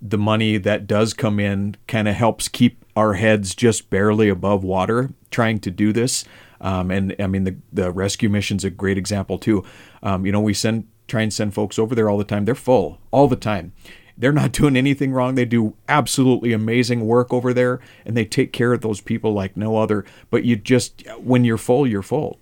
[0.02, 4.62] the money that does come in kind of helps keep our heads just barely above
[4.62, 6.24] water trying to do this.
[6.60, 9.64] Um, and I mean, the, the rescue mission's a great example too.
[10.02, 12.44] Um, you know, we send, try and send folks over there all the time.
[12.44, 13.72] They're full all the time.
[14.18, 15.34] They're not doing anything wrong.
[15.34, 19.56] They do absolutely amazing work over there and they take care of those people like
[19.56, 20.04] no other.
[20.30, 22.38] But you just, when you're full, you're full.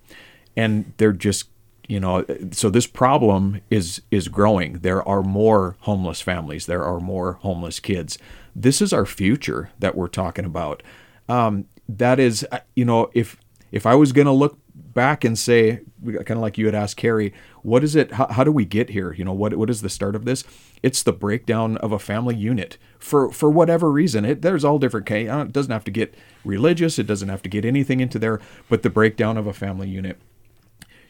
[0.56, 1.48] And they're just
[1.88, 7.00] you know so this problem is is growing there are more homeless families there are
[7.00, 8.16] more homeless kids
[8.56, 10.82] this is our future that we're talking about
[11.28, 13.36] um, that is uh, you know if
[13.70, 14.58] if i was going to look
[14.94, 18.44] back and say kind of like you had asked Cari what is it how, how
[18.44, 20.44] do we get here you know what what is the start of this
[20.82, 25.10] it's the breakdown of a family unit for for whatever reason it there's all different
[25.10, 26.14] uh, it doesn't have to get
[26.44, 29.88] religious it doesn't have to get anything into there but the breakdown of a family
[29.88, 30.18] unit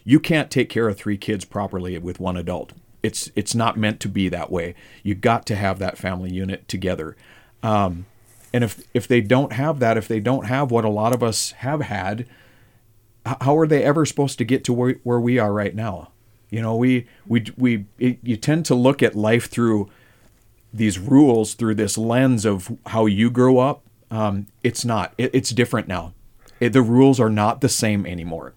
[0.05, 2.71] you can't take care of three kids properly with one adult.
[3.03, 4.75] It's it's not meant to be that way.
[5.03, 7.17] You got to have that family unit together.
[7.61, 8.05] Um,
[8.53, 11.23] and if if they don't have that, if they don't have what a lot of
[11.23, 12.27] us have had,
[13.25, 16.11] how are they ever supposed to get to where, where we are right now?
[16.49, 19.89] You know, we we we it, you tend to look at life through
[20.73, 23.83] these rules through this lens of how you grow up.
[24.11, 25.13] Um, it's not.
[25.17, 26.13] It, it's different now.
[26.59, 28.53] It, the rules are not the same anymore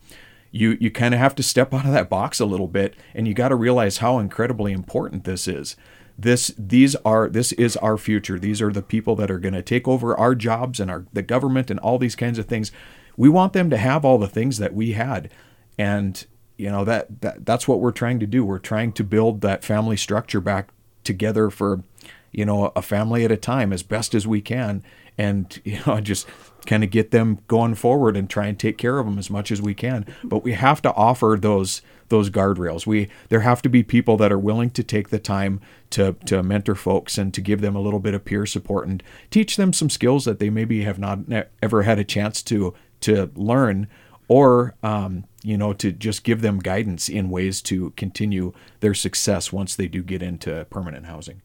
[0.51, 3.29] you you kind of have to step out of that box a little bit and
[3.29, 5.77] you got to realize how incredibly important this is
[6.19, 8.39] this these are this is our future.
[8.39, 11.23] These are the people that are going to take over our jobs and our the
[11.23, 12.73] government and all these kinds of things.
[13.19, 15.29] We want them to have all the things that we had,
[15.77, 16.25] and
[16.57, 18.45] you know that, that that's what we're trying to do.
[18.45, 20.71] We're trying to build that family structure back
[21.03, 21.83] together for
[22.31, 24.85] you know a family at a time as best as we can,
[25.19, 26.29] and you know just
[26.65, 29.51] kind of get them going forward and try and take care of them as much
[29.51, 30.07] as we can.
[30.23, 32.87] But we have to offer those those guardrails.
[32.87, 35.61] We there have to be people that are willing to take the time
[35.91, 39.03] to to mentor folks and to give them a little bit of peer support and
[39.31, 41.19] teach them some skills that they maybe have not
[41.61, 43.89] ever had a chance to to learn
[44.29, 49.53] or um, you know to just give them guidance in ways to continue their success
[49.53, 51.43] once they do get into permanent housing.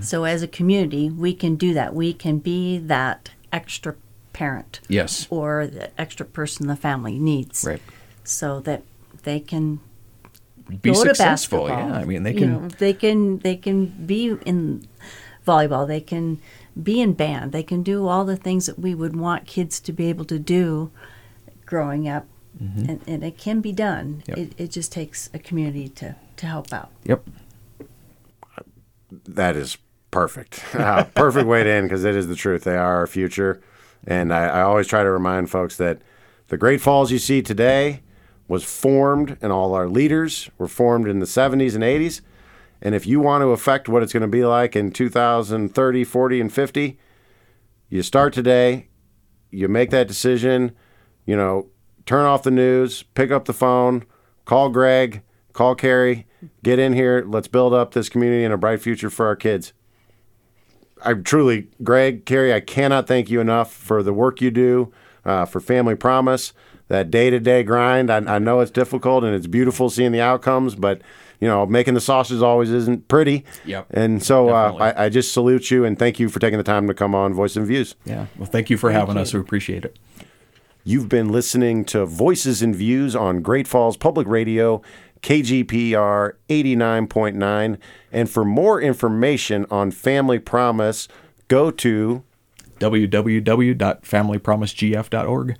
[0.00, 1.94] So as a community, we can do that.
[1.94, 3.94] We can be that extra
[4.32, 4.80] parent.
[4.88, 5.28] Yes.
[5.30, 7.64] Or the extra person the family needs.
[7.64, 7.80] Right.
[8.24, 8.82] So that
[9.22, 9.78] they can
[10.80, 11.68] be successful.
[11.68, 12.52] Yeah, I mean they You can.
[12.62, 14.86] know, they can they can be in
[15.46, 15.86] volleyball.
[15.86, 16.40] They can
[16.80, 17.52] be in band.
[17.52, 20.38] They can do all the things that we would want kids to be able to
[20.38, 20.90] do
[21.66, 22.26] growing up.
[22.60, 24.22] And, and it can be done.
[24.28, 24.38] Yep.
[24.38, 26.90] It, it just takes a community to, to help out.
[27.04, 27.26] Yep.
[29.10, 29.78] That is
[30.10, 30.62] perfect.
[30.74, 32.64] Uh, perfect way to end because it is the truth.
[32.64, 33.60] They are our future.
[34.06, 36.02] And I, I always try to remind folks that
[36.48, 38.02] the Great Falls you see today
[38.48, 42.20] was formed, and all our leaders were formed in the 70s and 80s.
[42.82, 46.40] And if you want to affect what it's going to be like in 2030, 40,
[46.40, 46.98] and 50,
[47.88, 48.88] you start today,
[49.50, 50.72] you make that decision,
[51.24, 51.68] you know,
[52.06, 54.04] turn off the news, pick up the phone,
[54.44, 55.22] call Greg,
[55.52, 56.26] call Cari,
[56.64, 59.72] get in here, let's build up this community and a bright future for our kids.
[61.04, 64.92] I truly, Greg, Cari, I cannot thank you enough for the work you do
[65.24, 66.52] uh, for Family Promise.
[66.88, 68.10] That day to day grind.
[68.10, 71.00] I, I know it's difficult and it's beautiful seeing the outcomes, but
[71.42, 73.44] you know, making the sausage always isn't pretty.
[73.64, 73.88] Yep.
[73.90, 76.86] And so uh, I, I just salute you and thank you for taking the time
[76.86, 77.96] to come on Voice and Views.
[78.04, 78.26] Yeah.
[78.38, 79.34] Well, thank you for having us.
[79.34, 79.98] We appreciate it.
[80.84, 84.82] You've been listening to Voices and Views on Great Falls Public Radio,
[85.22, 87.78] KGPR 89.9.
[88.12, 91.08] And for more information on Family Promise,
[91.48, 92.22] go to
[92.78, 95.56] www.familypromisegf.org.